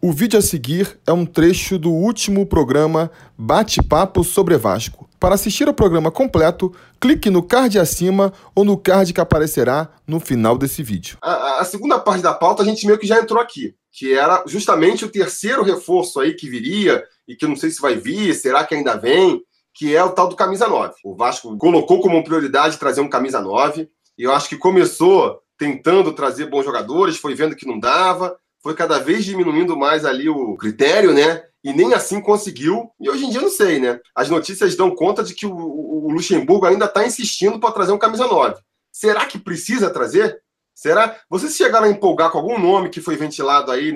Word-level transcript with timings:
O 0.00 0.12
vídeo 0.12 0.38
a 0.38 0.42
seguir 0.42 0.96
é 1.04 1.12
um 1.12 1.26
trecho 1.26 1.76
do 1.76 1.90
último 1.90 2.46
programa 2.46 3.10
Bate-Papo 3.36 4.22
sobre 4.22 4.56
Vasco. 4.56 5.10
Para 5.18 5.34
assistir 5.34 5.66
ao 5.66 5.74
programa 5.74 6.08
completo, 6.08 6.72
clique 7.00 7.28
no 7.28 7.42
card 7.42 7.80
acima 7.80 8.32
ou 8.54 8.64
no 8.64 8.78
card 8.78 9.12
que 9.12 9.20
aparecerá 9.20 9.88
no 10.06 10.20
final 10.20 10.56
desse 10.56 10.84
vídeo. 10.84 11.18
A, 11.20 11.58
a, 11.58 11.64
segunda 11.64 11.98
parte 11.98 12.22
da 12.22 12.32
pauta 12.32 12.62
a 12.62 12.64
gente 12.64 12.86
meio 12.86 12.96
que 12.96 13.08
já 13.08 13.18
entrou 13.18 13.42
aqui, 13.42 13.74
que 13.92 14.16
era 14.16 14.44
justamente 14.46 15.04
o 15.04 15.10
terceiro 15.10 15.64
reforço 15.64 16.20
aí 16.20 16.32
que 16.32 16.48
viria 16.48 17.02
e 17.26 17.34
que 17.34 17.44
eu 17.44 17.48
não 17.48 17.56
sei 17.56 17.72
se 17.72 17.80
vai 17.80 17.96
vir, 17.96 18.32
será 18.34 18.62
que 18.62 18.76
ainda 18.76 18.96
vem, 18.96 19.42
que 19.74 19.96
é 19.96 20.04
o 20.04 20.10
tal 20.10 20.28
do 20.28 20.36
camisa 20.36 20.68
9. 20.68 20.94
O 21.02 21.16
Vasco 21.16 21.58
colocou 21.58 22.00
como 22.00 22.22
prioridade 22.22 22.78
trazer 22.78 23.00
um 23.00 23.10
camisa 23.10 23.40
9 23.40 23.88
e 24.16 24.22
eu 24.22 24.32
acho 24.32 24.48
que 24.48 24.56
começou 24.56 25.40
tentando 25.58 26.12
trazer 26.12 26.46
bons 26.48 26.64
jogadores, 26.64 27.16
foi 27.16 27.34
vendo 27.34 27.56
que 27.56 27.66
não 27.66 27.80
dava, 27.80 28.36
foi 28.62 28.74
cada 28.74 28.98
vez 28.98 29.24
diminuindo 29.24 29.76
mais 29.76 30.04
ali 30.04 30.28
o 30.28 30.56
critério, 30.56 31.12
né? 31.12 31.42
E 31.62 31.72
nem 31.72 31.94
assim 31.94 32.20
conseguiu. 32.20 32.90
E 33.00 33.08
hoje 33.08 33.24
em 33.24 33.30
dia 33.30 33.40
não 33.40 33.50
sei, 33.50 33.78
né? 33.78 34.00
As 34.14 34.28
notícias 34.28 34.76
dão 34.76 34.94
conta 34.94 35.22
de 35.22 35.34
que 35.34 35.46
o, 35.46 35.54
o 35.54 36.10
Luxemburgo 36.10 36.66
ainda 36.66 36.86
está 36.86 37.06
insistindo 37.06 37.58
para 37.58 37.72
trazer 37.72 37.92
um 37.92 37.98
camisa 37.98 38.26
9. 38.26 38.60
Será 38.92 39.26
que 39.26 39.38
precisa 39.38 39.90
trazer? 39.90 40.40
Será? 40.78 41.16
Vocês 41.28 41.56
chegaram 41.56 41.86
a 41.86 41.90
empolgar 41.90 42.30
com 42.30 42.38
algum 42.38 42.56
nome 42.56 42.88
que 42.88 43.00
foi 43.00 43.16
ventilado 43.16 43.72
aí 43.72 43.92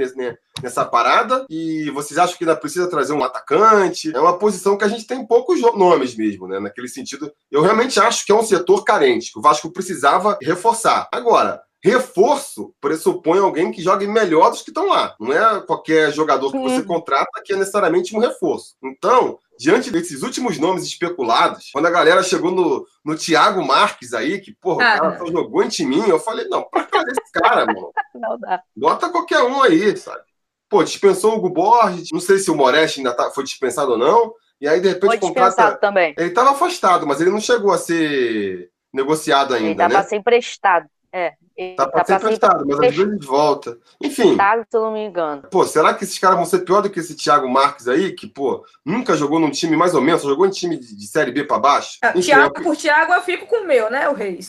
nessa 0.61 0.85
parada? 0.85 1.47
E 1.49 1.89
vocês 1.91 2.19
acham 2.19 2.37
que 2.37 2.43
ainda 2.43 2.57
precisa 2.57 2.91
trazer 2.91 3.13
um 3.13 3.23
atacante? 3.23 4.13
É 4.13 4.19
uma 4.19 4.37
posição 4.37 4.77
que 4.77 4.83
a 4.83 4.89
gente 4.89 5.07
tem 5.07 5.25
poucos 5.25 5.61
nomes 5.61 6.17
mesmo, 6.17 6.49
né? 6.49 6.59
Naquele 6.59 6.89
sentido. 6.89 7.33
Eu 7.53 7.63
realmente 7.63 8.01
acho 8.01 8.27
que 8.27 8.33
é 8.33 8.35
um 8.35 8.43
setor 8.43 8.83
carente, 8.83 9.33
que 9.33 9.39
o 9.39 9.43
Vasco 9.43 9.71
precisava 9.71 10.37
reforçar. 10.43 11.09
Agora, 11.13 11.63
Reforço 11.85 12.73
pressupõe 12.81 13.41
alguém 13.41 13.73
que 13.73 13.83
jogue 13.83 14.07
melhor 14.07 14.51
dos 14.51 14.63
que 14.63 14.71
estão 14.71 14.87
lá. 14.87 15.17
Não 15.19 15.33
é 15.33 15.61
qualquer 15.63 16.13
jogador 16.13 16.53
que 16.53 16.59
você 16.59 16.83
contrata 16.85 17.43
que 17.45 17.53
é 17.53 17.57
necessariamente 17.57 18.15
um 18.15 18.21
reforço. 18.21 18.77
Então, 18.85 19.37
diante 19.59 19.91
desses 19.91 20.23
últimos 20.23 20.59
nomes 20.59 20.85
especulados, 20.85 21.71
quando 21.73 21.87
a 21.87 21.91
galera 21.91 22.23
chegou 22.23 22.53
no, 22.53 22.87
no 23.05 23.17
Thiago 23.17 23.67
Marques 23.67 24.15
aí, 24.15 24.41
que, 24.41 24.53
porra, 24.53 24.85
ah, 24.85 24.95
o 24.95 25.01
cara 25.01 25.19
só 25.19 25.27
jogou 25.27 25.63
em 25.65 25.87
mim, 25.87 26.09
eu 26.09 26.21
falei, 26.21 26.47
não, 26.49 26.63
pra 26.63 26.85
trazer 26.85 27.11
esse 27.21 27.33
cara, 27.33 27.67
mano. 27.67 27.93
Não 28.15 28.39
dá. 28.39 28.63
Bota 28.77 29.09
qualquer 29.09 29.43
um 29.43 29.61
aí, 29.63 29.97
sabe? 29.97 30.23
Pô, 30.69 30.85
dispensou 30.85 31.33
o 31.33 31.37
Hugo 31.37 31.51
Borges, 31.51 32.09
não 32.13 32.21
sei 32.21 32.39
se 32.39 32.51
o 32.51 32.55
Moreste 32.55 33.01
ainda 33.01 33.13
tá, 33.13 33.31
foi 33.31 33.45
dispensado 33.45 33.93
ou 33.93 33.99
não, 33.99 34.33
e 34.61 34.69
aí, 34.69 34.81
de 34.81 34.89
repente, 34.89 35.11
foi 35.11 35.19
contrata... 35.19 35.77
também. 35.77 36.15
Ele 36.17 36.29
estava 36.29 36.53
afastado, 36.53 37.07
mas 37.07 37.21
ele 37.21 37.31
não 37.31 37.41
chegou 37.41 37.73
a 37.73 37.79
ser 37.79 38.71
negociado 38.93 39.55
ainda, 39.55 39.67
ele 39.67 39.73
estava 39.73 39.95
né? 39.95 40.03
sem 40.05 40.21
emprestado. 40.21 40.89
É, 41.13 41.35
Tá 41.77 41.87
pra 41.87 42.05
ser 42.05 42.15
emprestado, 42.15 42.65
mas 42.67 42.81
às 42.81 42.97
vezes 42.97 43.25
volta. 43.25 43.79
Enfim. 44.01 44.37
Se 44.37 44.77
eu 44.77 44.83
não 44.83 44.93
me 44.93 45.07
engano. 45.07 45.43
Pô, 45.51 45.65
será 45.65 45.95
que 45.95 46.05
esses 46.05 46.19
caras 46.19 46.37
vão 46.37 46.45
ser 46.45 46.61
pior 46.61 46.81
do 46.81 46.91
que 46.91 47.01
esse 47.01 47.15
Thiago 47.15 47.49
Marques 47.49 47.89
aí, 47.89 48.13
que, 48.13 48.27
pô, 48.27 48.65
nunca 48.85 49.17
jogou 49.17 49.39
num 49.39 49.51
time 49.51 49.77
mais 49.77 49.95
ou 49.95 50.01
menos, 50.01 50.23
só 50.23 50.29
jogou 50.29 50.47
em 50.47 50.51
time 50.51 50.77
de, 50.77 50.97
de 50.97 51.07
Série 51.07 51.31
B 51.31 51.45
pra 51.45 51.59
baixo? 51.59 51.99
É, 52.03 52.11
Enfim, 52.11 52.23
Thiago 52.23 52.55
eu... 52.57 52.63
por 52.63 52.77
Thiago, 52.77 53.13
eu 53.13 53.23
fico 53.23 53.47
com 53.47 53.63
o 53.63 53.67
meu, 53.67 53.91
né, 53.91 54.09
o 54.09 54.15
Reis? 54.15 54.49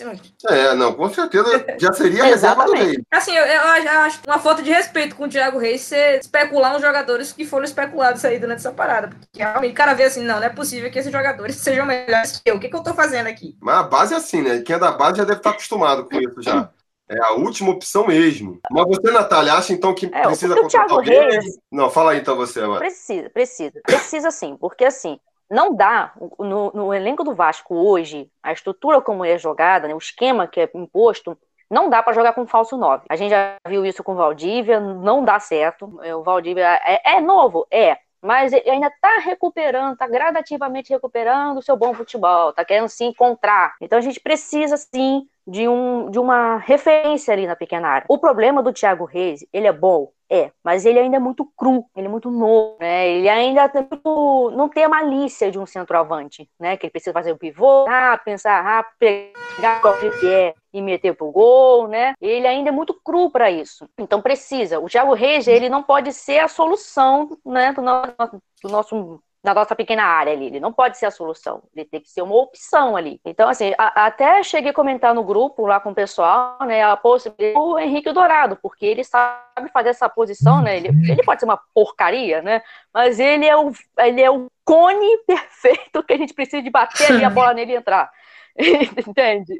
É, 0.49 0.73
não, 0.75 0.93
com 0.93 1.09
certeza 1.09 1.65
já 1.79 1.93
seria 1.93 2.23
a 2.23 2.27
reserva 2.27 2.65
do 2.65 2.73
Reis. 2.73 2.97
Assim, 3.11 3.35
eu, 3.35 3.45
eu, 3.45 3.61
acho 3.61 4.19
uma 4.25 4.39
falta 4.39 4.61
de 4.61 4.71
respeito 4.71 5.15
com 5.15 5.25
o 5.25 5.29
Thiago 5.29 5.57
Reis 5.57 5.81
você 5.81 6.17
especular 6.17 6.75
uns 6.75 6.81
jogadores 6.81 7.31
que 7.31 7.45
foram 7.45 7.65
especulados 7.65 8.23
aí 8.25 8.39
durante 8.39 8.59
essa 8.59 8.71
parada. 8.71 9.09
Porque 9.09 9.39
realmente 9.39 9.71
o 9.71 9.75
cara 9.75 9.93
vê 9.93 10.03
assim, 10.03 10.23
não, 10.23 10.37
não 10.37 10.43
é 10.43 10.49
possível 10.49 10.89
que 10.91 10.99
esses 10.99 11.11
jogadores 11.11 11.55
sejam 11.63 11.85
melhores 11.85 12.39
que 12.39 12.49
eu. 12.49 12.55
O 12.55 12.59
que, 12.59 12.69
que 12.69 12.75
eu 12.75 12.83
tô 12.83 12.93
fazendo 12.93 13.27
aqui? 13.27 13.55
Mas 13.61 13.77
a 13.77 13.83
base 13.83 14.13
é 14.13 14.17
assim, 14.17 14.41
né? 14.41 14.61
Quem 14.61 14.75
é 14.75 14.79
da 14.79 14.91
base 14.91 15.17
já 15.17 15.23
deve 15.23 15.39
estar 15.39 15.51
acostumado 15.51 16.05
com 16.05 16.17
isso 16.17 16.41
já. 16.41 16.69
É 17.13 17.23
a 17.23 17.33
última 17.33 17.71
opção 17.71 18.07
mesmo. 18.07 18.59
Mas 18.71 18.85
você, 18.87 19.11
Natália, 19.11 19.53
acha 19.53 19.73
então 19.73 19.93
que 19.93 20.07
é, 20.07 20.23
precisa 20.23 20.55
contratar 20.55 20.91
alguém? 20.91 21.19
Reis... 21.19 21.57
Não, 21.71 21.89
fala 21.89 22.11
aí 22.11 22.19
então 22.19 22.35
você, 22.35 22.61
Amanda. 22.61 22.79
Precisa, 22.79 23.29
precisa. 23.29 23.81
Precisa 23.83 24.31
sim, 24.31 24.57
porque 24.57 24.85
assim, 24.85 25.19
não 25.49 25.75
dá, 25.75 26.13
no, 26.39 26.71
no, 26.73 26.93
elenco 26.93 27.23
do 27.23 27.35
Vasco 27.35 27.75
hoje, 27.75 28.29
a 28.41 28.51
estrutura 28.51 29.01
como 29.01 29.23
é 29.23 29.37
jogada, 29.37 29.87
né, 29.87 29.93
o 29.93 29.99
esquema 29.99 30.47
que 30.47 30.59
é 30.59 30.69
imposto, 30.73 31.37
não 31.69 31.89
dá 31.89 32.03
para 32.03 32.13
jogar 32.13 32.33
com 32.33 32.45
falso 32.45 32.77
9. 32.77 33.05
A 33.09 33.15
gente 33.15 33.31
já 33.31 33.55
viu 33.67 33.85
isso 33.85 34.03
com 34.03 34.13
o 34.13 34.15
Valdívia, 34.15 34.79
não 34.79 35.23
dá 35.23 35.39
certo. 35.39 35.99
É, 36.03 36.15
o 36.15 36.23
Valdívia 36.23 36.79
é, 36.83 37.15
é 37.15 37.21
novo? 37.21 37.65
É. 37.71 37.97
Mas 38.23 38.53
ele 38.53 38.69
ainda 38.69 38.87
está 38.87 39.19
recuperando, 39.19 39.93
está 39.93 40.07
gradativamente 40.07 40.93
recuperando 40.93 41.57
o 41.57 41.61
seu 41.61 41.75
bom 41.75 41.93
futebol, 41.93 42.51
está 42.51 42.63
querendo 42.63 42.87
se 42.87 43.03
encontrar. 43.03 43.75
Então 43.81 43.99
a 43.99 44.01
gente 44.01 44.19
precisa 44.19 44.77
sim 44.77 45.27
de, 45.45 45.67
um, 45.67 46.09
de 46.09 46.17
uma 46.17 46.57
referência 46.57 47.33
ali 47.33 47.45
na 47.45 47.55
pequena 47.55 47.87
área. 47.89 48.05
O 48.07 48.17
problema 48.17 48.63
do 48.63 48.71
Thiago 48.71 49.03
Reis, 49.03 49.45
ele 49.51 49.67
é 49.67 49.73
bom, 49.73 50.09
é, 50.29 50.51
mas 50.63 50.85
ele 50.85 50.99
ainda 50.99 51.17
é 51.17 51.19
muito 51.19 51.45
cru, 51.57 51.85
ele 51.95 52.07
é 52.07 52.09
muito 52.09 52.31
novo, 52.31 52.77
né? 52.79 53.09
Ele 53.09 53.27
ainda 53.27 53.67
tem 53.67 53.85
muito, 53.89 54.51
não 54.55 54.69
tem 54.69 54.85
a 54.85 54.89
malícia 54.89 55.51
de 55.51 55.59
um 55.59 55.65
centroavante, 55.65 56.49
né? 56.59 56.77
Que 56.77 56.85
ele 56.85 56.91
precisa 56.91 57.13
fazer 57.13 57.33
o 57.33 57.37
pivô, 57.37 57.85
ah, 57.89 58.17
pensar 58.23 58.61
rápido, 58.61 59.33
pegar 59.55 59.81
o 59.85 60.19
que 60.19 60.33
é 60.33 60.55
e 60.73 60.81
meter 60.81 61.15
pro 61.15 61.31
gol, 61.31 61.87
né? 61.87 62.13
Ele 62.19 62.47
ainda 62.47 62.69
é 62.69 62.71
muito 62.71 62.93
cru 63.03 63.29
para 63.29 63.51
isso. 63.51 63.87
Então 63.97 64.21
precisa. 64.21 64.79
O 64.79 64.89
Thiago 64.89 65.13
Reis, 65.13 65.47
ele 65.47 65.69
não 65.69 65.83
pode 65.83 66.11
ser 66.11 66.39
a 66.39 66.47
solução, 66.47 67.37
né, 67.45 67.71
do 67.73 67.81
nosso, 67.81 68.41
do 68.63 68.69
nosso 68.69 69.21
na 69.43 69.53
nossa 69.53 69.75
pequena 69.75 70.03
área 70.03 70.31
ali. 70.31 70.45
Ele 70.45 70.59
não 70.59 70.71
pode 70.71 70.97
ser 70.97 71.05
a 71.05 71.11
solução, 71.11 71.61
ele 71.75 71.85
tem 71.85 71.99
que 71.99 72.09
ser 72.09 72.21
uma 72.21 72.35
opção 72.35 72.95
ali. 72.95 73.19
Então, 73.25 73.49
assim, 73.49 73.73
a, 73.77 74.05
até 74.05 74.41
cheguei 74.41 74.71
a 74.71 74.73
comentar 74.73 75.13
no 75.13 75.23
grupo 75.23 75.67
lá 75.67 75.79
com 75.81 75.91
o 75.91 75.95
pessoal, 75.95 76.57
né, 76.61 76.81
a 76.81 76.95
possibilidade 76.95 77.53
do 77.53 77.77
Henrique 77.77 78.13
Dourado, 78.13 78.57
porque 78.61 78.85
ele 78.85 79.03
sabe 79.03 79.69
fazer 79.73 79.89
essa 79.89 80.07
posição, 80.07 80.61
né? 80.61 80.77
Ele, 80.77 80.87
ele 80.87 81.23
pode 81.23 81.41
ser 81.41 81.45
uma 81.45 81.59
porcaria, 81.73 82.41
né? 82.41 82.61
Mas 82.93 83.19
ele 83.19 83.45
é 83.45 83.57
o, 83.57 83.71
ele 83.99 84.21
é 84.21 84.31
o 84.31 84.47
cone 84.63 85.17
perfeito 85.27 86.03
que 86.03 86.13
a 86.13 86.17
gente 86.17 86.33
precisa 86.33 86.61
de 86.61 86.69
bater 86.69 87.11
ali 87.11 87.25
a 87.25 87.29
bola 87.29 87.53
nele 87.53 87.73
e 87.73 87.75
entrar. 87.75 88.09
Entende? 89.07 89.59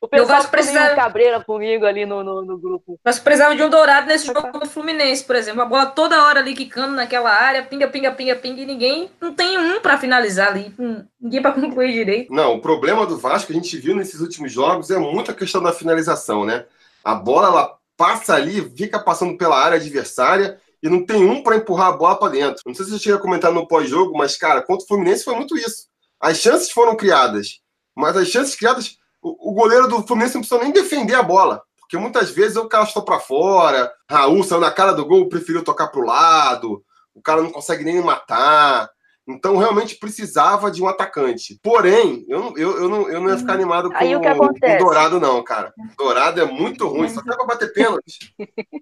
o 0.00 0.08
pessoal 0.08 0.44
precisava... 0.48 0.94
cabreira 0.94 1.40
comigo 1.44 1.84
ali 1.84 2.06
no, 2.06 2.24
no, 2.24 2.42
no, 2.42 2.58
grupo. 2.58 2.98
Nós 3.04 3.18
precisávamos 3.18 3.58
de 3.60 3.66
um 3.66 3.70
dourado 3.70 4.06
nesse 4.06 4.26
jogo 4.26 4.58
do 4.58 4.66
Fluminense, 4.66 5.24
por 5.24 5.36
exemplo. 5.36 5.60
A 5.60 5.66
bola 5.66 5.86
toda 5.86 6.24
hora 6.24 6.40
ali 6.40 6.54
quicando 6.54 6.94
naquela 6.94 7.30
área, 7.30 7.62
pinga, 7.62 7.86
pinga, 7.88 8.12
pinga, 8.12 8.34
pinga, 8.34 8.62
e 8.62 8.66
ninguém 8.66 9.10
não 9.20 9.34
tem 9.34 9.58
um 9.58 9.80
para 9.80 9.98
finalizar 9.98 10.48
ali, 10.48 10.74
ninguém 11.20 11.42
para 11.42 11.52
concluir 11.60 11.92
direito. 11.92 12.32
Não, 12.32 12.54
o 12.54 12.60
problema 12.60 13.04
do 13.04 13.18
Vasco, 13.18 13.52
a 13.52 13.54
gente 13.54 13.76
viu 13.76 13.94
nesses 13.94 14.20
últimos 14.20 14.50
jogos, 14.50 14.90
é 14.90 14.98
muita 14.98 15.34
questão 15.34 15.62
da 15.62 15.72
finalização, 15.72 16.46
né? 16.46 16.64
A 17.04 17.14
bola, 17.14 17.48
ela 17.48 17.76
passa 17.96 18.34
ali, 18.34 18.62
fica 18.74 18.98
passando 18.98 19.36
pela 19.36 19.62
área 19.62 19.76
adversária 19.76 20.58
e 20.82 20.88
não 20.88 21.04
tem 21.04 21.22
um 21.22 21.42
para 21.42 21.56
empurrar 21.56 21.88
a 21.88 21.92
bola 21.92 22.18
para 22.18 22.32
dentro. 22.32 22.62
Não 22.64 22.74
sei 22.74 22.86
se 22.86 22.92
você 22.92 22.98
chega 22.98 23.16
a 23.16 23.20
comentar 23.20 23.52
no 23.52 23.68
pós-jogo, 23.68 24.16
mas, 24.16 24.36
cara, 24.36 24.62
contra 24.62 24.84
o 24.84 24.88
Fluminense 24.88 25.24
foi 25.24 25.34
muito 25.34 25.56
isso. 25.58 25.89
As 26.20 26.38
chances 26.38 26.70
foram 26.70 26.96
criadas, 26.96 27.60
mas 27.96 28.16
as 28.16 28.28
chances 28.28 28.54
criadas, 28.54 28.98
o, 29.22 29.50
o 29.50 29.54
goleiro 29.54 29.88
do 29.88 30.06
Fluminense 30.06 30.34
não 30.34 30.42
precisa 30.42 30.62
nem 30.62 30.72
defender 30.72 31.14
a 31.14 31.22
bola. 31.22 31.62
Porque 31.78 31.96
muitas 31.96 32.30
vezes 32.30 32.56
o 32.56 32.68
cara 32.68 32.84
está 32.84 33.00
para 33.00 33.18
fora, 33.18 33.92
Raul 34.08 34.44
saiu 34.44 34.60
na 34.60 34.70
cara 34.70 34.92
do 34.92 35.04
gol, 35.04 35.28
preferiu 35.28 35.64
tocar 35.64 35.88
para 35.88 36.00
o 36.00 36.04
lado, 36.04 36.84
o 37.14 37.20
cara 37.20 37.42
não 37.42 37.50
consegue 37.50 37.82
nem 37.82 38.00
matar. 38.00 38.88
Então, 39.34 39.56
realmente 39.56 39.96
precisava 39.96 40.70
de 40.70 40.82
um 40.82 40.88
atacante. 40.88 41.58
Porém, 41.62 42.24
eu, 42.28 42.54
eu, 42.56 42.82
eu, 42.82 42.88
não, 42.88 43.08
eu 43.08 43.20
não 43.20 43.30
ia 43.30 43.38
ficar 43.38 43.54
animado 43.54 43.90
com, 43.90 44.04
o 44.04 44.78
Dourado, 44.78 45.20
não, 45.20 45.42
cara. 45.42 45.72
Dourado 45.96 46.40
é 46.40 46.44
muito 46.44 46.86
ruim, 46.88 47.08
só 47.08 47.22
quer 47.22 47.36
pra 47.36 47.46
bater 47.46 47.72
pênalti. 47.72 48.34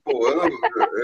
Pô, 0.05 0.29
eu 0.29 0.37
não, 0.37 0.49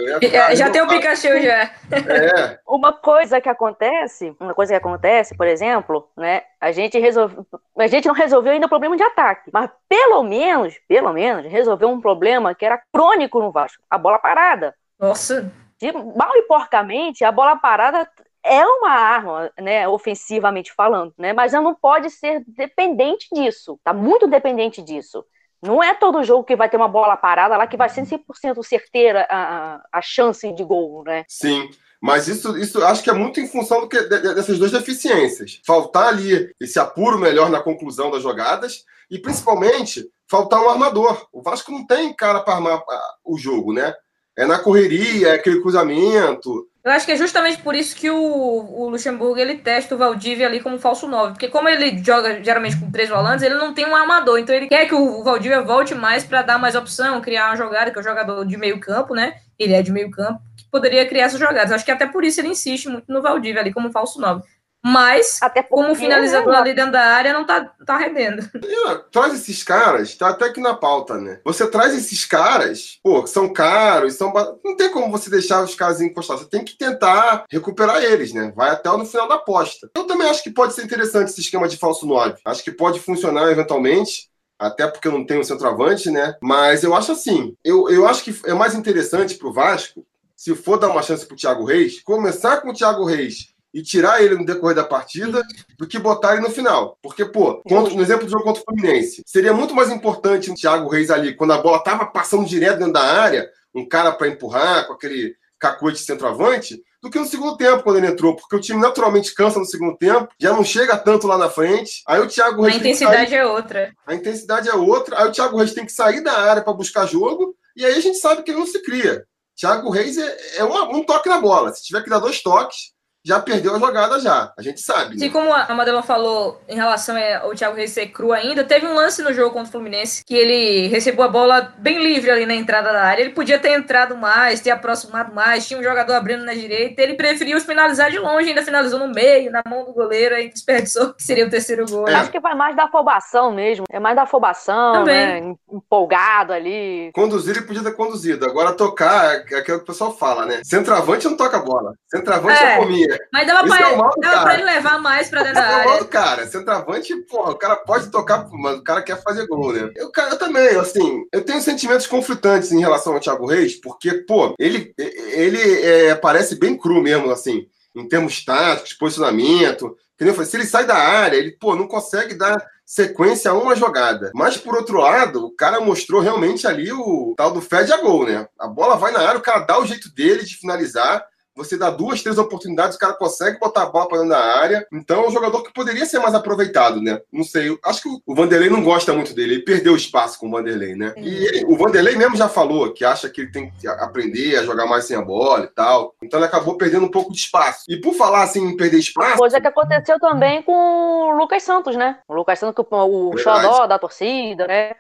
eu 0.09 0.19
ficar, 0.21 0.55
já 0.55 0.71
tem 0.71 0.83
o 0.83 0.89
Pikachu, 0.89 1.41
já. 1.41 1.71
É. 1.93 2.59
Uma 2.67 2.93
coisa 2.93 3.41
que 3.41 3.49
acontece, 3.49 4.35
uma 4.41 4.55
coisa 4.55 4.73
que 4.73 4.79
acontece, 4.79 5.37
por 5.37 5.47
exemplo, 5.47 6.09
né? 6.17 6.43
A 6.61 6.73
gente 6.73 6.99
resolve, 6.99 7.37
a 7.79 7.87
gente 7.87 8.09
não 8.09 8.15
resolveu 8.15 8.53
ainda 8.53 8.67
o 8.67 8.71
problema 8.71 8.97
de 8.97 9.03
ataque, 9.03 9.51
mas 9.53 9.71
pelo 9.89 10.23
menos, 10.23 10.75
pelo 10.89 11.13
menos, 11.13 11.45
resolveu 11.51 11.89
um 11.89 12.01
problema 12.01 12.55
que 12.55 12.65
era 12.65 12.81
crônico 12.93 13.41
no 13.41 13.53
Vasco, 13.53 13.83
a 13.91 13.99
bola 13.99 14.19
parada. 14.19 14.75
Nossa. 14.99 15.53
De, 15.79 15.93
mal 15.93 16.31
e 16.35 16.43
porcamente, 16.43 17.25
a 17.25 17.33
bola 17.33 17.57
parada 17.57 18.09
é 18.45 18.65
uma 18.67 18.91
arma, 18.91 19.51
né, 19.59 19.89
ofensivamente 19.89 20.73
falando, 20.73 21.15
né, 21.19 21.33
mas 21.33 21.55
ela 21.55 21.65
não 21.65 21.75
pode 21.75 22.11
ser 22.11 22.45
dependente 22.47 23.27
disso, 23.33 23.81
tá 23.83 23.93
muito 23.93 24.27
dependente 24.27 24.83
disso. 24.83 25.25
Não 25.63 25.83
é 25.83 25.95
todo 25.95 26.23
jogo 26.23 26.45
que 26.45 26.55
vai 26.55 26.69
ter 26.69 26.77
uma 26.77 26.89
bola 26.89 27.17
parada 27.17 27.57
lá 27.57 27.67
que 27.67 27.77
vai 27.77 27.89
ser 27.89 28.03
100% 28.03 28.63
certeira 28.63 29.27
a, 29.31 29.83
a 29.91 30.03
chance 30.03 30.53
de 30.53 30.63
gol, 30.63 31.03
né? 31.05 31.25
Sim. 31.27 31.71
Mas 32.03 32.29
isso, 32.29 32.59
isso 32.59 32.85
acho 32.85 33.03
que 33.03 33.09
é 33.09 33.15
muito 33.15 33.41
em 33.41 33.49
função 33.49 33.81
do 33.81 33.89
que, 33.89 33.99
dessas 34.03 34.59
duas 34.59 34.71
deficiências. 34.71 35.63
Faltar 35.67 36.09
ali 36.09 36.55
esse 36.61 36.79
apuro 36.79 37.19
melhor 37.19 37.49
na 37.49 37.63
conclusão 37.63 38.11
das 38.11 38.23
jogadas 38.23 38.85
e, 39.11 39.19
principalmente, 39.19 40.07
faltar 40.29 40.61
um 40.61 40.69
armador. 40.69 41.27
O 41.33 41.41
Vasco 41.41 41.73
não 41.73 41.87
tem 41.87 42.13
cara 42.13 42.41
para 42.41 42.57
armar 42.57 42.83
o 43.25 43.39
jogo, 43.39 43.73
né? 43.73 43.95
É 44.37 44.47
na 44.47 44.59
correria, 44.59 45.29
é 45.29 45.35
aquele 45.35 45.61
cruzamento, 45.61 46.69
eu 46.85 46.93
acho 46.93 47.07
que 47.07 47.13
é 47.13 47.17
justamente 47.17 47.63
por 47.63 47.75
isso 47.75 47.97
que 47.97 48.11
o, 48.11 48.15
o 48.15 48.91
Luxemburgo 48.91 49.39
ele 49.39 49.57
testa 49.57 49.95
o 49.95 49.99
Valdívia 49.99 50.47
ali 50.47 50.61
como 50.61 50.79
falso 50.79 51.09
9. 51.09 51.33
Porque 51.33 51.49
como 51.49 51.67
ele 51.67 52.05
joga 52.05 52.45
geralmente 52.45 52.79
com 52.79 52.91
três 52.91 53.09
volantes, 53.09 53.43
ele 53.43 53.55
não 53.55 53.73
tem 53.73 53.87
um 53.87 53.97
armador. 53.97 54.39
Então 54.39 54.55
ele 54.55 54.69
quer 54.69 54.85
que 54.85 54.95
o 54.95 55.25
Valdívia 55.25 55.63
volte 55.63 55.95
mais 55.95 56.25
para 56.25 56.43
dar 56.43 56.59
mais 56.59 56.75
opção, 56.75 57.23
criar 57.23 57.47
uma 57.47 57.57
jogada, 57.57 57.91
que 57.91 57.97
é 57.97 58.01
o 58.03 58.05
jogador 58.05 58.45
de 58.45 58.59
meio 58.59 58.79
campo, 58.79 59.15
né? 59.15 59.41
Ele 59.59 59.73
é 59.73 59.81
de 59.81 59.91
meio 59.91 60.11
campo, 60.11 60.43
que 60.55 60.65
poderia 60.71 61.09
criar 61.09 61.25
essas 61.25 61.41
jogadas. 61.41 61.73
Acho 61.73 61.87
que 61.87 61.91
até 61.91 62.07
por 62.07 62.23
isso 62.23 62.39
ele 62.39 62.49
insiste 62.49 62.87
muito 62.91 63.11
no 63.11 63.23
Valdívia 63.23 63.63
ali 63.63 63.73
como 63.73 63.91
falso 63.91 64.21
9. 64.21 64.43
Mas, 64.85 65.39
Até 65.41 65.63
como 65.63 65.95
finalizador 65.95 66.53
é 66.53 66.57
ali 66.59 66.75
dentro 66.75 66.93
da 66.93 67.01
área, 67.01 67.33
não 67.33 67.47
tá, 67.47 67.73
tá 67.87 67.97
rendendo. 67.97 68.47
traz 69.11 69.33
esses 69.33 69.63
caras, 69.63 70.15
tá 70.15 70.29
até 70.29 70.45
aqui 70.45 70.61
na 70.61 70.75
pauta, 70.75 71.19
né? 71.19 71.41
Você 71.43 71.67
traz 71.67 71.95
esses 71.95 72.27
caras, 72.27 72.99
pô, 73.03 73.27
são 73.27 73.51
caros, 73.51 74.15
são. 74.15 74.31
Não 74.63 74.77
tem 74.77 74.91
como 74.91 75.11
você 75.11 75.31
deixar 75.31 75.65
os 75.65 75.75
caras 75.75 76.03
encostados. 76.03 76.43
Você 76.43 76.51
tem 76.51 76.63
que 76.63 76.77
tentar 76.77 77.45
recuperar 77.51 78.03
eles, 78.05 78.35
né? 78.35 78.53
Vai 78.55 78.71
até 78.71 78.91
no 78.91 79.07
final 79.07 79.27
da 79.27 79.37
aposta. 79.37 79.89
Eu 79.97 80.05
também 80.05 80.29
acho 80.29 80.43
que 80.43 80.51
pode 80.51 80.75
ser 80.75 80.85
interessante 80.85 81.29
esse 81.29 81.41
esquema 81.41 81.67
de 81.67 81.79
falso 81.79 82.07
9. 82.07 82.35
Acho 82.45 82.63
que 82.63 82.71
pode 82.71 83.01
funcionar 83.01 83.51
eventualmente 83.51 84.29
até 84.59 84.87
porque 84.87 85.09
eu 85.09 85.13
não 85.13 85.25
tenho 85.25 85.45
centroavante, 85.45 86.11
né? 86.11 86.37
Mas 86.43 86.85
eu 86.85 86.95
acho 86.95 87.13
assim, 87.13 87.57
eu, 87.65 87.89
eu 87.89 88.07
acho 88.07 88.23
que 88.23 88.39
é 88.45 88.53
mais 88.53 88.75
interessante 88.75 89.37
pro 89.37 89.53
Vasco, 89.53 90.07
se 90.37 90.55
for 90.55 90.79
dar 90.79 90.91
uma 90.91 91.03
chance 91.03 91.25
pro 91.27 91.37
Thiago 91.37 91.65
Reis, 91.65 92.03
começar 92.03 92.61
com 92.61 92.71
o 92.71 92.75
Thiago 92.75 93.05
Reis 93.05 93.54
e 93.75 93.83
tirar 93.83 94.23
ele 94.23 94.37
no 94.37 94.47
decorrer 94.47 94.77
da 94.77 94.85
partida 94.85 95.43
do 95.77 95.87
que 95.87 95.99
botar 95.99 96.35
ele 96.35 96.43
no 96.43 96.51
final. 96.51 96.97
Porque, 97.03 97.25
pô, 97.25 97.61
contra, 97.69 97.93
no 97.93 98.01
exemplo 98.01 98.25
do 98.25 98.31
jogo 98.31 98.45
contra 98.45 98.63
o 98.63 98.65
Fluminense, 98.65 99.25
seria 99.27 99.53
muito 99.53 99.75
mais 99.75 99.91
importante 99.91 100.51
o 100.51 100.55
Thiago 100.55 100.89
Reis 100.89 101.11
ali, 101.11 101.35
quando 101.35 101.53
a 101.53 101.59
bola 101.59 101.83
tava 101.83 102.07
passando 102.07 102.47
direto 102.47 102.79
dentro 102.79 102.93
da 102.93 103.03
área, 103.03 103.51
um 103.75 103.87
cara 103.87 104.13
para 104.13 104.29
empurrar 104.29 104.87
com 104.87 104.93
aquele 104.93 105.35
cacoete 105.59 105.99
de 105.99 106.05
centroavante, 106.05 106.81
do 107.03 107.11
que 107.11 107.19
no 107.19 107.27
segundo 107.27 107.57
tempo, 107.57 107.83
quando 107.83 107.97
ele 107.99 108.07
entrou, 108.07 108.37
porque 108.37 108.57
o 108.57 108.61
time 108.61 108.81
naturalmente 108.81 109.35
cansa 109.35 109.59
no 109.59 109.67
segundo 109.67 109.97
tempo, 109.97 110.29
já 110.39 110.53
não 110.53 110.65
chega 110.65 110.97
tanto 110.97 111.27
lá 111.27 111.37
na 111.37 111.51
frente. 111.51 112.03
Aí 112.07 112.21
o 112.21 112.29
Thiago 112.29 112.63
Reis. 112.63 112.77
A 112.77 112.79
intensidade 112.79 113.35
é 113.35 113.45
outra. 113.45 113.93
A 114.07 114.15
intensidade 114.15 114.69
é 114.69 114.75
outra. 114.75 115.21
Aí 115.21 115.29
o 115.29 115.33
Thiago 115.33 115.57
Reis 115.59 115.75
tem 115.75 115.85
que 115.85 115.93
sair 115.93 116.23
da 116.23 116.33
área 116.33 116.63
para 116.63 116.73
buscar 116.73 117.07
jogo, 117.07 117.55
e 117.77 117.85
aí 117.85 117.95
a 117.95 118.01
gente 118.01 118.19
sabe 118.19 118.43
que 118.43 118.53
ele 118.53 118.61
não 118.61 118.67
se 118.67 118.81
cria. 118.83 119.25
Thiago 119.57 119.91
Reis 119.91 120.17
é, 120.17 120.37
é 120.57 120.65
uma, 120.65 120.89
um 120.97 121.05
toque 121.05 121.29
na 121.29 121.41
bola. 121.41 121.73
Se 121.73 121.83
tiver 121.83 122.03
que 122.03 122.11
dar 122.11 122.21
dois 122.21 122.43
toques, 122.43 122.94
já 123.25 123.41
perdeu 123.41 123.75
a 123.75 123.79
jogada 123.79 124.21
já. 124.21 124.53
A 124.57 124.63
gente 124.63 124.81
sabe. 124.81 125.17
Né? 125.17 125.29
como 125.31 125.53
a 125.53 125.75
Madelon 125.75 126.03
falou 126.03 126.61
em 126.69 126.77
relação 126.77 127.17
ao 127.43 127.55
Thiago 127.55 127.75
Reis 127.75 127.91
ser 127.91 128.09
cru 128.09 128.33
ainda, 128.33 128.63
teve 128.63 128.87
um 128.87 128.95
lance 128.95 129.23
no 129.23 129.33
jogo 129.33 129.51
contra 129.51 129.69
o 129.69 129.73
Fluminense 129.73 130.25
que 130.25 130.35
ele 130.35 130.87
recebeu 130.89 131.25
a 131.25 131.29
bola 131.29 131.75
bem 131.79 132.01
livre 132.01 132.31
ali 132.31 132.47
na 132.47 132.55
entrada 132.55 132.93
da 132.93 133.03
área. 133.03 133.23
Ele 133.23 133.31
podia 133.31 133.59
ter 133.59 133.71
entrado 133.71 134.17
mais, 134.17 134.61
ter 134.61 134.71
aproximado 134.71 135.35
mais, 135.35 135.67
tinha 135.67 135.81
um 135.81 135.83
jogador 135.83 136.13
abrindo 136.13 136.45
na 136.45 136.55
direita. 136.55 137.03
Ele 137.03 137.15
preferiu 137.15 137.61
finalizar 137.61 138.11
de 138.11 138.19
longe, 138.19 138.49
ainda 138.49 138.63
finalizou 138.63 138.99
no 138.99 139.09
meio, 139.09 139.51
na 139.51 139.63
mão 139.67 139.85
do 139.85 139.93
goleiro, 139.93 140.35
aí 140.35 140.49
desperdiçou, 140.49 141.15
que 141.15 141.23
seria 141.23 141.47
o 141.47 141.51
terceiro 141.51 141.87
gol. 141.87 142.07
É. 142.07 142.15
Acho 142.15 142.31
que 142.31 142.41
vai 142.41 142.55
mais 142.55 142.77
da 142.77 142.85
afobação 142.85 143.53
mesmo. 143.53 143.87
É 143.91 143.99
mais 143.99 144.15
da 144.15 144.23
afobação, 144.23 144.93
Também. 144.93 145.43
né? 145.43 145.55
Empolgado 145.73 146.53
ali. 146.53 147.11
Conduzir 147.15 147.57
ele 147.57 147.67
podia 147.67 147.83
ter 147.83 147.93
conduzido. 147.93 148.45
Agora 148.45 148.73
tocar 148.73 149.35
é 149.35 149.37
aquilo 149.37 149.79
que 149.79 149.85
o 149.85 149.87
pessoal 149.87 150.17
fala, 150.17 150.47
né? 150.47 150.61
Centroavante 150.65 151.27
não 151.27 151.37
toca 151.37 151.59
bola. 151.59 151.95
Centroavante 152.09 152.63
é, 152.63 152.73
é 152.73 152.77
comia. 152.77 153.14
Mas 153.33 153.47
dava, 153.47 153.67
pra, 153.67 153.91
é 153.91 153.97
dava 154.21 154.43
pra, 154.43 154.55
ele 154.55 154.65
levar 154.65 154.99
mais 155.01 155.29
pra 155.29 155.43
dentro 155.43 155.57
da 155.57 155.67
área. 155.67 155.83
É 155.83 155.87
o 155.87 155.89
mal 155.91 155.99
do 155.99 156.09
cara. 156.09 156.47
Centroavante, 156.47 157.15
porra, 157.29 157.53
o 157.53 157.59
cara 157.59 157.77
pode 157.77 158.11
tocar, 158.11 158.49
mas 158.53 158.79
o 158.79 158.85
cara 158.85 159.03
quer 159.03 159.23
fazer 159.23 159.47
gol, 159.47 159.73
né? 159.73 159.91
Eu, 159.97 160.11
eu 160.15 160.39
também, 160.39 160.77
assim, 160.77 161.25
eu 161.33 161.45
tenho 161.45 161.61
sentimentos 161.61 162.07
conflitantes 162.07 162.73
em 162.73 162.81
relação 162.81 163.15
ao 163.15 163.21
Thiago 163.21 163.47
Reis, 163.47 163.81
porque, 163.81 164.13
pô, 164.13 164.55
ele, 164.59 164.95
ele 164.99 165.61
é, 165.83 166.15
parece 166.15 166.57
bem 166.57 166.77
cru 166.77 167.03
mesmo, 167.03 167.31
assim, 167.31 167.67
em 167.95 168.09
termos 168.09 168.45
táticos, 168.45 168.93
posicionamento. 168.95 169.97
Entendeu? 170.15 170.45
Se 170.45 170.57
ele 170.57 170.67
sai 170.67 170.87
da 170.87 170.97
área, 170.97 171.37
ele, 171.37 171.53
pô, 171.53 171.75
não 171.75 171.89
consegue 171.89 172.35
dar 172.35 172.65
sequência 172.87 173.51
a 173.51 173.55
uma 173.55 173.75
jogada. 173.75 174.31
Mas, 174.35 174.57
por 174.57 174.77
outro 174.77 174.99
lado, 174.99 175.47
o 175.47 175.51
cara 175.51 175.81
mostrou 175.81 176.21
realmente 176.21 176.67
ali 176.67 176.93
o 176.93 177.35
tal 177.37 177.51
do 177.51 177.61
fed 177.61 177.93
a 177.93 177.97
gol, 177.97 178.27
né? 178.27 178.47
A 178.59 178.69
bola 178.69 178.97
vai 178.97 179.11
na 179.11 179.21
área, 179.21 179.39
o 179.39 179.43
cara 179.43 179.61
dá 179.61 179.79
o 179.79 179.87
jeito 179.87 180.13
dele 180.15 180.45
de 180.45 180.57
finalizar 180.57 181.25
você 181.57 181.77
dá 181.77 181.91
duas, 181.91 182.23
três 182.23 182.39
oportunidades, 182.39 182.97
o 182.97 183.01
cara 183.01 183.15
consegue 183.15 183.59
botar 183.59 183.83
a 183.83 183.87
bola 183.87 184.09
para 184.09 184.19
dentro 184.19 184.31
da 184.31 184.45
área. 184.59 184.87
Então 184.93 185.25
é 185.25 185.29
um 185.29 185.31
jogador 185.31 185.63
que 185.63 185.73
poderia 185.73 186.07
ser 186.07 186.19
mais 186.19 186.35
aproveitado, 186.35 187.01
né? 187.01 187.21
Não 187.33 187.45
sei. 187.45 187.77
Acho 187.85 188.03
que 188.03 188.09
o 188.27 188.35
Vanderlei 188.35 188.69
não 188.69 188.83
gosta 188.83 189.13
muito 189.13 189.35
dele. 189.35 189.55
Ele 189.55 189.65
perdeu 189.65 189.95
espaço 189.95 190.39
com 190.39 190.49
o 190.49 190.51
Vanderlei, 190.51 190.95
né? 190.95 191.15
E 191.17 191.29
ele, 191.29 191.65
o 191.67 191.77
Vanderlei 191.77 192.17
mesmo 192.17 192.37
já 192.37 192.49
falou 192.49 192.93
que 192.93 193.05
acha 193.05 193.29
que 193.29 193.43
ele 193.43 193.53
tem 193.53 193.71
que 193.71 193.87
aprender 193.87 194.57
a 194.57 194.65
jogar 194.65 194.87
mais 194.87 195.05
sem 195.05 195.17
a 195.17 195.23
bola 195.23 195.65
e 195.65 195.69
tal. 195.69 196.15
Então 196.23 196.39
ele 196.39 196.47
acabou 196.47 196.77
perdendo 196.77 197.07
um 197.07 197.11
pouco 197.11 197.33
de 197.33 197.39
espaço. 197.39 197.85
E 197.89 197.97
por 198.01 198.15
falar 198.15 198.43
assim 198.43 198.65
em 198.65 198.77
perder 198.77 198.99
espaço. 198.99 199.39
Coisa 199.39 199.61
que 199.61 199.69
aconteceu 199.69 200.19
também 200.19 200.63
com 200.63 200.73
o 200.73 201.33
Lucas 201.33 201.63
Santos, 201.63 201.97
né? 201.97 202.19
O 202.29 202.35
Lucas 202.35 202.59
Santos, 202.59 202.85
o 202.91 203.37
xodó 203.37 203.87
da 203.87 203.99
torcida, 203.99 204.67
né? 204.67 204.93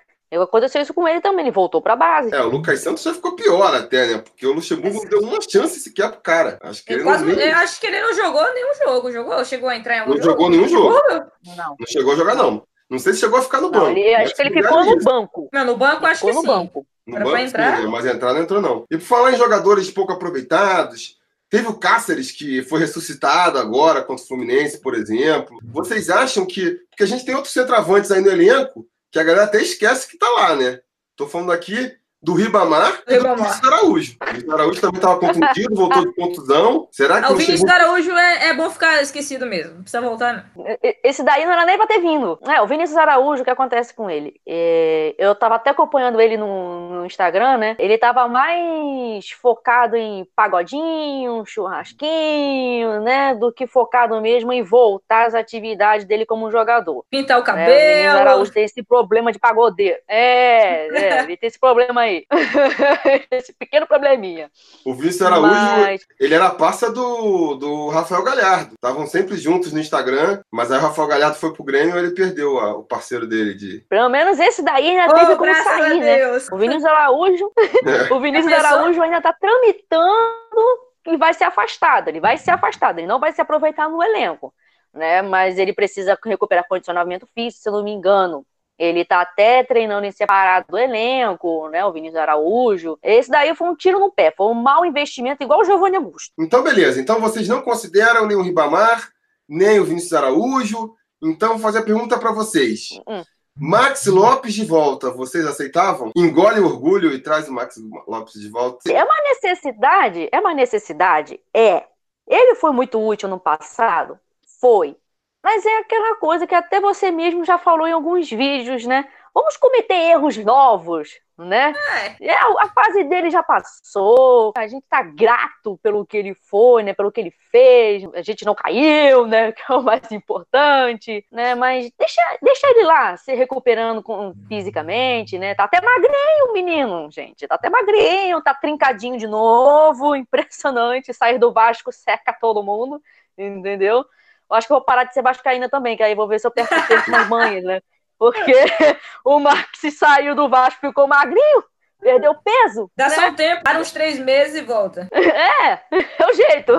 Aconteceu 0.42 0.82
isso 0.82 0.94
com 0.94 1.06
ele 1.06 1.20
também, 1.20 1.44
ele 1.44 1.50
voltou 1.50 1.80
pra 1.80 1.96
base. 1.96 2.34
É, 2.34 2.40
o 2.40 2.48
Lucas 2.48 2.80
Santos 2.80 3.02
já 3.02 3.14
ficou 3.14 3.36
pior 3.36 3.74
até, 3.74 4.06
né? 4.06 4.18
Porque 4.18 4.46
o 4.46 4.52
Luxemburgo 4.52 4.98
não 4.98 5.08
deu 5.08 5.20
uma 5.20 5.40
chance 5.40 5.80
sequer 5.80 6.10
pro 6.10 6.20
cara. 6.20 6.58
Acho 6.62 6.84
que 6.84 6.92
ele, 6.92 7.02
quase, 7.02 7.24
não... 7.24 7.32
eu 7.32 7.56
acho 7.56 7.80
que 7.80 7.86
ele 7.86 8.00
não 8.00 8.14
jogou 8.14 8.42
nenhum 8.52 8.74
jogo. 8.84 9.12
Jogou? 9.12 9.44
Chegou 9.44 9.68
a 9.68 9.76
entrar 9.76 9.96
em 9.96 10.00
algum 10.00 10.14
não 10.14 10.22
jogo? 10.22 10.28
Não 10.28 10.32
jogou 10.32 10.50
nenhum 10.50 10.68
jogo. 10.68 11.30
Não. 11.56 11.76
Não 11.78 11.86
chegou 11.86 12.12
a 12.12 12.16
jogar, 12.16 12.34
não. 12.34 12.62
Não 12.90 12.98
sei 12.98 13.12
se 13.12 13.20
chegou 13.20 13.38
a 13.38 13.42
ficar 13.42 13.60
no 13.60 13.70
banco. 13.70 13.86
Não, 13.86 13.96
ele, 13.96 14.14
acho 14.14 14.34
que 14.34 14.42
ele 14.42 14.62
ficou 14.62 14.84
no 14.84 14.98
banco. 15.02 15.48
Não, 15.52 15.64
no 15.64 15.76
banco 15.76 16.06
acho 16.06 16.24
que 16.24 16.32
no 16.32 16.40
sim. 16.40 16.46
Banco. 16.46 16.86
No 17.06 17.18
banco, 17.18 17.36
entrar? 17.36 17.80
Sim, 17.80 17.86
mas 17.86 18.06
entrar 18.06 18.34
não 18.34 18.42
entrou, 18.42 18.60
não. 18.60 18.84
E 18.90 18.96
por 18.96 19.04
falar 19.04 19.32
em 19.32 19.36
jogadores 19.36 19.90
pouco 19.90 20.12
aproveitados, 20.12 21.18
Teve 21.54 21.68
o 21.68 21.78
Cáceres, 21.78 22.32
que 22.32 22.62
foi 22.62 22.80
ressuscitado 22.80 23.58
agora 23.58 24.02
contra 24.02 24.24
o 24.24 24.26
Fluminense, 24.26 24.80
por 24.80 24.92
exemplo. 24.92 25.56
Vocês 25.62 26.10
acham 26.10 26.44
que. 26.44 26.80
Porque 26.90 27.04
a 27.04 27.06
gente 27.06 27.24
tem 27.24 27.32
outros 27.32 27.52
centroavantes 27.52 28.10
aí 28.10 28.20
no 28.20 28.28
elenco 28.28 28.84
que 29.14 29.18
a 29.20 29.22
galera 29.22 29.44
até 29.44 29.62
esquece 29.62 30.08
que 30.08 30.18
tá 30.18 30.28
lá, 30.28 30.56
né? 30.56 30.80
Tô 31.14 31.28
falando 31.28 31.52
aqui 31.52 31.96
do 32.24 32.32
Ribamar, 32.32 33.02
e 33.06 33.18
do 33.18 33.36
Vinícius 33.36 33.64
Araújo. 33.64 34.16
O 34.20 34.26
Vinícius 34.26 34.54
Araújo 34.54 34.80
também 34.80 34.96
estava 34.96 35.20
contundido, 35.20 35.74
voltou 35.74 36.06
de 36.06 36.14
contusão. 36.14 36.88
Será 36.90 37.20
que 37.20 37.26
ah, 37.26 37.30
o 37.30 37.36
Vinícius 37.36 37.60
chegou... 37.60 37.74
Araújo 37.74 38.10
é, 38.12 38.48
é, 38.48 38.54
bom 38.54 38.70
ficar 38.70 39.02
esquecido 39.02 39.44
mesmo. 39.44 39.74
Não 39.74 39.82
precisa 39.82 40.00
voltar, 40.00 40.50
não. 40.56 40.64
Esse 41.02 41.22
daí 41.22 41.44
não 41.44 41.52
era 41.52 41.66
nem 41.66 41.76
para 41.76 41.86
ter 41.86 42.00
vindo. 42.00 42.38
É, 42.48 42.62
o 42.62 42.66
Vinícius 42.66 42.96
Araújo, 42.96 43.42
o 43.42 43.44
que 43.44 43.50
acontece 43.50 43.92
com 43.92 44.08
ele? 44.08 44.40
É, 44.46 45.14
eu 45.18 45.32
estava 45.32 45.56
até 45.56 45.70
acompanhando 45.70 46.18
ele 46.18 46.38
no, 46.38 46.88
no, 46.90 47.06
Instagram, 47.06 47.58
né? 47.58 47.76
Ele 47.78 47.94
estava 47.94 48.26
mais 48.26 49.30
focado 49.30 49.94
em 49.94 50.26
pagodinho, 50.34 51.44
churrasquinho, 51.44 53.02
né? 53.02 53.34
Do 53.34 53.52
que 53.52 53.66
focado 53.66 54.18
mesmo 54.22 54.50
em 54.50 54.62
voltar 54.62 55.26
às 55.26 55.34
atividades 55.34 56.06
dele 56.06 56.24
como 56.24 56.50
jogador. 56.50 57.04
Pintar 57.10 57.38
o 57.38 57.42
cabelo. 57.42 57.70
É, 57.70 57.74
o 57.74 57.86
Vinícius 57.88 58.20
Araújo 58.20 58.52
tem 58.52 58.64
esse 58.64 58.82
problema 58.82 59.30
de 59.30 59.38
pagodeiro. 59.38 59.98
É, 60.08 60.88
é 60.88 61.22
ele 61.24 61.36
tem 61.36 61.48
esse 61.48 61.60
problema 61.60 62.00
aí 62.00 62.13
aí. 62.14 62.26
Esse 63.30 63.52
pequeno 63.52 63.86
probleminha. 63.86 64.50
O 64.84 64.94
Vinícius 64.94 65.22
Araújo, 65.22 65.54
mas... 65.54 66.02
ele 66.18 66.34
era 66.34 66.50
parça 66.50 66.90
do, 66.90 67.54
do 67.54 67.88
Rafael 67.88 68.22
Galhardo. 68.22 68.74
Estavam 68.74 69.06
sempre 69.06 69.36
juntos 69.36 69.72
no 69.72 69.80
Instagram, 69.80 70.40
mas 70.50 70.70
aí 70.70 70.78
o 70.78 70.82
Rafael 70.82 71.08
Galhardo 71.08 71.36
foi 71.36 71.52
pro 71.52 71.64
Grêmio 71.64 71.96
e 71.96 71.98
ele 71.98 72.14
perdeu 72.14 72.58
a, 72.58 72.76
o 72.76 72.84
parceiro 72.84 73.26
dele 73.26 73.54
de. 73.54 73.80
Pelo 73.88 74.08
menos 74.08 74.38
esse 74.38 74.62
daí 74.62 74.88
ainda 74.88 75.12
oh, 75.12 75.14
teve 75.14 75.36
como 75.36 75.54
sair, 75.54 76.00
né? 76.00 76.38
O 76.52 76.56
Vinícius 76.56 76.84
Araújo. 76.84 77.52
É. 77.86 78.12
o 78.12 78.20
Vinícius 78.20 78.52
Araújo 78.52 79.02
ainda 79.02 79.20
tá 79.20 79.32
tramitando 79.32 80.84
e 81.06 81.16
vai 81.16 81.34
ser 81.34 81.44
afastado. 81.44 82.08
Ele 82.08 82.20
vai 82.20 82.36
ser 82.36 82.52
afastado, 82.52 82.98
ele 82.98 83.06
não 83.06 83.20
vai 83.20 83.32
se 83.32 83.40
aproveitar 83.40 83.88
no 83.88 84.02
elenco. 84.02 84.54
Né, 84.92 85.22
mas 85.22 85.58
ele 85.58 85.72
precisa 85.72 86.16
recuperar 86.24 86.68
condicionamento 86.68 87.26
físico, 87.34 87.60
se 87.60 87.68
eu 87.68 87.72
não 87.72 87.82
me 87.82 87.90
engano. 87.90 88.46
Ele 88.78 89.04
tá 89.04 89.20
até 89.20 89.62
treinando 89.62 90.06
em 90.06 90.10
separado 90.10 90.66
do 90.68 90.78
elenco, 90.78 91.68
né? 91.68 91.84
O 91.84 91.92
Vinícius 91.92 92.20
Araújo. 92.20 92.98
Esse 93.02 93.30
daí 93.30 93.54
foi 93.54 93.68
um 93.68 93.76
tiro 93.76 94.00
no 94.00 94.10
pé, 94.10 94.32
foi 94.36 94.46
um 94.48 94.54
mau 94.54 94.84
investimento, 94.84 95.42
igual 95.42 95.60
o 95.60 95.64
Giovanni 95.64 95.96
Augusto. 95.96 96.32
Então, 96.38 96.62
beleza. 96.62 97.00
Então 97.00 97.20
vocês 97.20 97.46
não 97.48 97.62
consideram 97.62 98.26
nem 98.26 98.36
o 98.36 98.42
Ribamar, 98.42 99.08
nem 99.48 99.78
o 99.78 99.84
Vinícius 99.84 100.12
Araújo. 100.12 100.94
Então, 101.22 101.50
vou 101.50 101.58
fazer 101.58 101.78
a 101.78 101.84
pergunta 101.84 102.18
para 102.18 102.32
vocês. 102.32 102.88
Hum. 103.08 103.22
Max 103.56 104.06
Lopes 104.06 104.52
de 104.52 104.64
volta, 104.64 105.12
vocês 105.12 105.46
aceitavam? 105.46 106.10
Engole 106.16 106.58
o 106.58 106.66
orgulho 106.66 107.12
e 107.12 107.20
traz 107.20 107.48
o 107.48 107.52
Max 107.52 107.76
Lopes 108.08 108.34
de 108.34 108.48
volta? 108.48 108.90
É 108.90 109.04
uma 109.04 109.22
necessidade? 109.22 110.28
É 110.32 110.40
uma 110.40 110.52
necessidade? 110.52 111.40
É. 111.54 111.84
Ele 112.26 112.56
foi 112.56 112.72
muito 112.72 113.00
útil 113.00 113.28
no 113.28 113.38
passado? 113.38 114.18
Foi. 114.60 114.96
Mas 115.44 115.66
é 115.66 115.76
aquela 115.76 116.16
coisa 116.16 116.46
que 116.46 116.54
até 116.54 116.80
você 116.80 117.10
mesmo 117.10 117.44
já 117.44 117.58
falou 117.58 117.86
em 117.86 117.92
alguns 117.92 118.30
vídeos, 118.30 118.86
né? 118.86 119.06
Vamos 119.34 119.58
cometer 119.58 119.92
erros 119.92 120.38
novos, 120.38 121.20
né? 121.36 121.74
É. 122.18 122.28
é 122.28 122.34
a 122.34 122.68
fase 122.70 123.04
dele 123.04 123.28
já 123.28 123.42
passou. 123.42 124.54
A 124.56 124.66
gente 124.66 124.86
tá 124.88 125.02
grato 125.02 125.78
pelo 125.82 126.06
que 126.06 126.16
ele 126.16 126.34
foi, 126.34 126.82
né? 126.82 126.94
Pelo 126.94 127.12
que 127.12 127.20
ele 127.20 127.34
fez. 127.50 128.08
A 128.14 128.22
gente 128.22 128.42
não 128.46 128.54
caiu, 128.54 129.26
né? 129.26 129.52
Que 129.52 129.70
é 129.70 129.74
o 129.74 129.82
mais 129.82 130.10
importante, 130.12 131.26
né? 131.30 131.54
Mas 131.54 131.92
deixa, 131.98 132.22
deixa 132.40 132.66
ele 132.68 132.84
lá, 132.84 133.14
se 133.18 133.34
recuperando 133.34 134.02
com, 134.02 134.32
fisicamente, 134.48 135.38
né? 135.38 135.54
Tá 135.54 135.64
até 135.64 135.78
magrinho 135.78 136.48
o 136.48 136.52
menino, 136.54 137.10
gente. 137.10 137.46
Tá 137.46 137.56
até 137.56 137.68
magrinho, 137.68 138.40
tá 138.42 138.54
trincadinho 138.54 139.18
de 139.18 139.26
novo. 139.26 140.16
Impressionante. 140.16 141.12
Sair 141.12 141.36
do 141.36 141.52
Vasco 141.52 141.92
seca 141.92 142.32
todo 142.32 142.62
mundo, 142.62 142.98
entendeu? 143.36 144.06
Eu 144.50 144.56
acho 144.56 144.66
que 144.66 144.72
eu 144.72 144.76
vou 144.76 144.84
parar 144.84 145.04
de 145.04 145.14
ser 145.14 145.22
vascaína 145.22 145.68
também, 145.68 145.96
que 145.96 146.02
aí 146.02 146.14
vou 146.14 146.28
ver 146.28 146.38
se 146.38 146.46
eu 146.46 146.50
perco 146.50 146.74
tempo 146.86 147.10
nas 147.10 147.28
manhas, 147.28 147.64
né? 147.64 147.80
Porque 148.18 148.52
o 149.24 149.38
Max 149.38 149.80
saiu 149.98 150.34
do 150.34 150.48
Vasco 150.48 150.80
ficou 150.80 151.06
magrinho, 151.06 151.64
Perdeu 152.04 152.34
peso. 152.34 152.90
Dá 152.94 153.08
né? 153.08 153.14
só 153.14 153.28
um 153.28 153.34
tempo, 153.34 153.62
para 153.62 153.80
uns 153.80 153.90
três 153.90 154.18
meses 154.18 154.56
e 154.56 154.62
volta. 154.62 155.08
É, 155.14 155.72
é 155.92 156.26
o 156.26 156.34
jeito. 156.34 156.72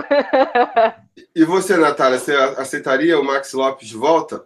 E 1.36 1.43
você, 1.43 1.75
Natália, 1.75 2.19
você 2.19 2.36
aceitaria 2.36 3.19
o 3.19 3.24
Max 3.24 3.51
Lopes 3.53 3.88
de 3.88 3.98
volta? 3.98 4.45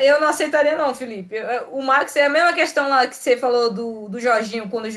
Eu 0.00 0.20
não 0.20 0.28
aceitaria, 0.28 0.76
não, 0.76 0.94
Felipe. 0.94 1.36
O 1.70 1.82
Max 1.82 2.14
é 2.16 2.26
a 2.26 2.28
mesma 2.28 2.52
questão 2.52 2.88
lá 2.88 3.06
que 3.06 3.16
você 3.16 3.38
falou 3.38 3.72
do, 3.72 4.08
do 4.08 4.20
Jorginho 4.20 4.68
quando 4.68 4.88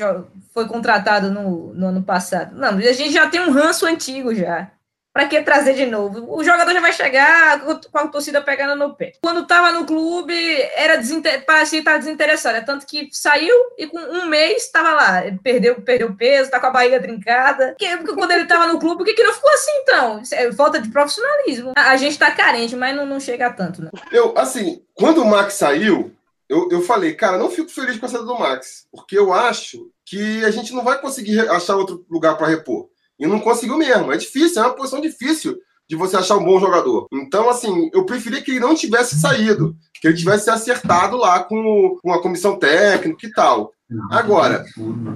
foi 0.52 0.68
contratado 0.68 1.30
no, 1.30 1.72
no 1.72 1.86
ano 1.86 2.02
passado. 2.02 2.54
Não, 2.54 2.68
a 2.68 2.92
gente 2.92 3.12
já 3.12 3.26
tem 3.26 3.40
um 3.40 3.52
ranço 3.52 3.86
antigo 3.86 4.34
já. 4.34 4.70
Pra 5.12 5.28
que 5.28 5.42
trazer 5.42 5.74
de 5.74 5.84
novo? 5.84 6.24
O 6.34 6.42
jogador 6.42 6.72
já 6.72 6.80
vai 6.80 6.92
chegar 6.92 7.60
com 7.60 7.98
a 7.98 8.08
torcida 8.08 8.40
pegando 8.40 8.74
no 8.76 8.94
pé. 8.94 9.12
Quando 9.22 9.46
tava 9.46 9.70
no 9.70 9.84
clube, 9.84 10.34
era 10.74 10.96
desinter... 10.96 11.44
parecia 11.44 11.80
estar 11.80 11.98
desinteressado. 11.98 12.56
É 12.56 12.62
tanto 12.62 12.86
que 12.86 13.10
saiu 13.12 13.54
e 13.76 13.86
com 13.86 13.98
um 13.98 14.26
mês 14.26 14.70
tava 14.70 14.92
lá. 14.92 15.22
Perdeu, 15.42 15.82
perdeu 15.82 16.14
peso, 16.16 16.50
tá 16.50 16.58
com 16.58 16.66
a 16.66 16.70
barriga 16.70 17.00
trincada. 17.00 17.74
Que- 17.78 17.96
porque 17.98 18.14
quando 18.14 18.30
ele 18.30 18.46
tava 18.46 18.66
no 18.72 18.78
clube, 18.78 18.98
por 18.98 19.04
que, 19.04 19.12
que 19.12 19.22
não 19.22 19.34
ficou 19.34 19.50
assim, 19.50 19.72
então? 19.82 20.22
Isso 20.22 20.34
é 20.34 20.50
falta 20.52 20.80
de 20.80 20.88
profissionalismo. 20.88 21.72
A, 21.76 21.96
gente 21.96 22.18
tá 22.18 22.30
carente, 22.30 22.74
mas 22.74 22.96
não, 22.96 23.04
não 23.04 23.20
chega 23.20 23.52
tanto, 23.52 23.82
né? 23.82 23.90
Eu, 24.10 24.32
assim, 24.38 24.82
quando 24.94 25.18
o 25.22 25.26
Max 25.26 25.54
saiu, 25.54 26.10
eu, 26.48 26.68
eu 26.70 26.80
falei, 26.80 27.14
cara, 27.14 27.36
não 27.36 27.50
fico 27.50 27.68
feliz 27.68 27.98
com 27.98 28.06
a 28.06 28.08
saída 28.08 28.24
do 28.26 28.38
Max, 28.38 28.86
porque 28.90 29.18
eu 29.18 29.32
acho 29.32 29.90
que 30.06 30.44
a 30.44 30.50
gente 30.50 30.72
não 30.72 30.82
vai 30.82 30.98
conseguir 31.00 31.40
achar 31.50 31.76
outro 31.76 32.04
lugar 32.10 32.36
para 32.36 32.48
repor. 32.48 32.88
E 33.22 33.26
não 33.26 33.38
conseguiu 33.38 33.78
mesmo. 33.78 34.12
É 34.12 34.16
difícil, 34.16 34.60
é 34.60 34.66
uma 34.66 34.74
posição 34.74 35.00
difícil 35.00 35.56
de 35.88 35.94
você 35.94 36.16
achar 36.16 36.36
um 36.36 36.44
bom 36.44 36.58
jogador. 36.58 37.06
Então, 37.12 37.48
assim, 37.48 37.88
eu 37.92 38.04
preferia 38.04 38.42
que 38.42 38.50
ele 38.50 38.60
não 38.60 38.74
tivesse 38.74 39.20
saído, 39.20 39.76
que 39.94 40.08
ele 40.08 40.16
tivesse 40.16 40.50
acertado 40.50 41.16
lá 41.16 41.40
com, 41.44 41.98
com 42.02 42.12
a 42.12 42.20
comissão 42.20 42.58
técnica 42.58 43.24
e 43.24 43.30
tal. 43.30 43.72
Agora, 44.10 44.64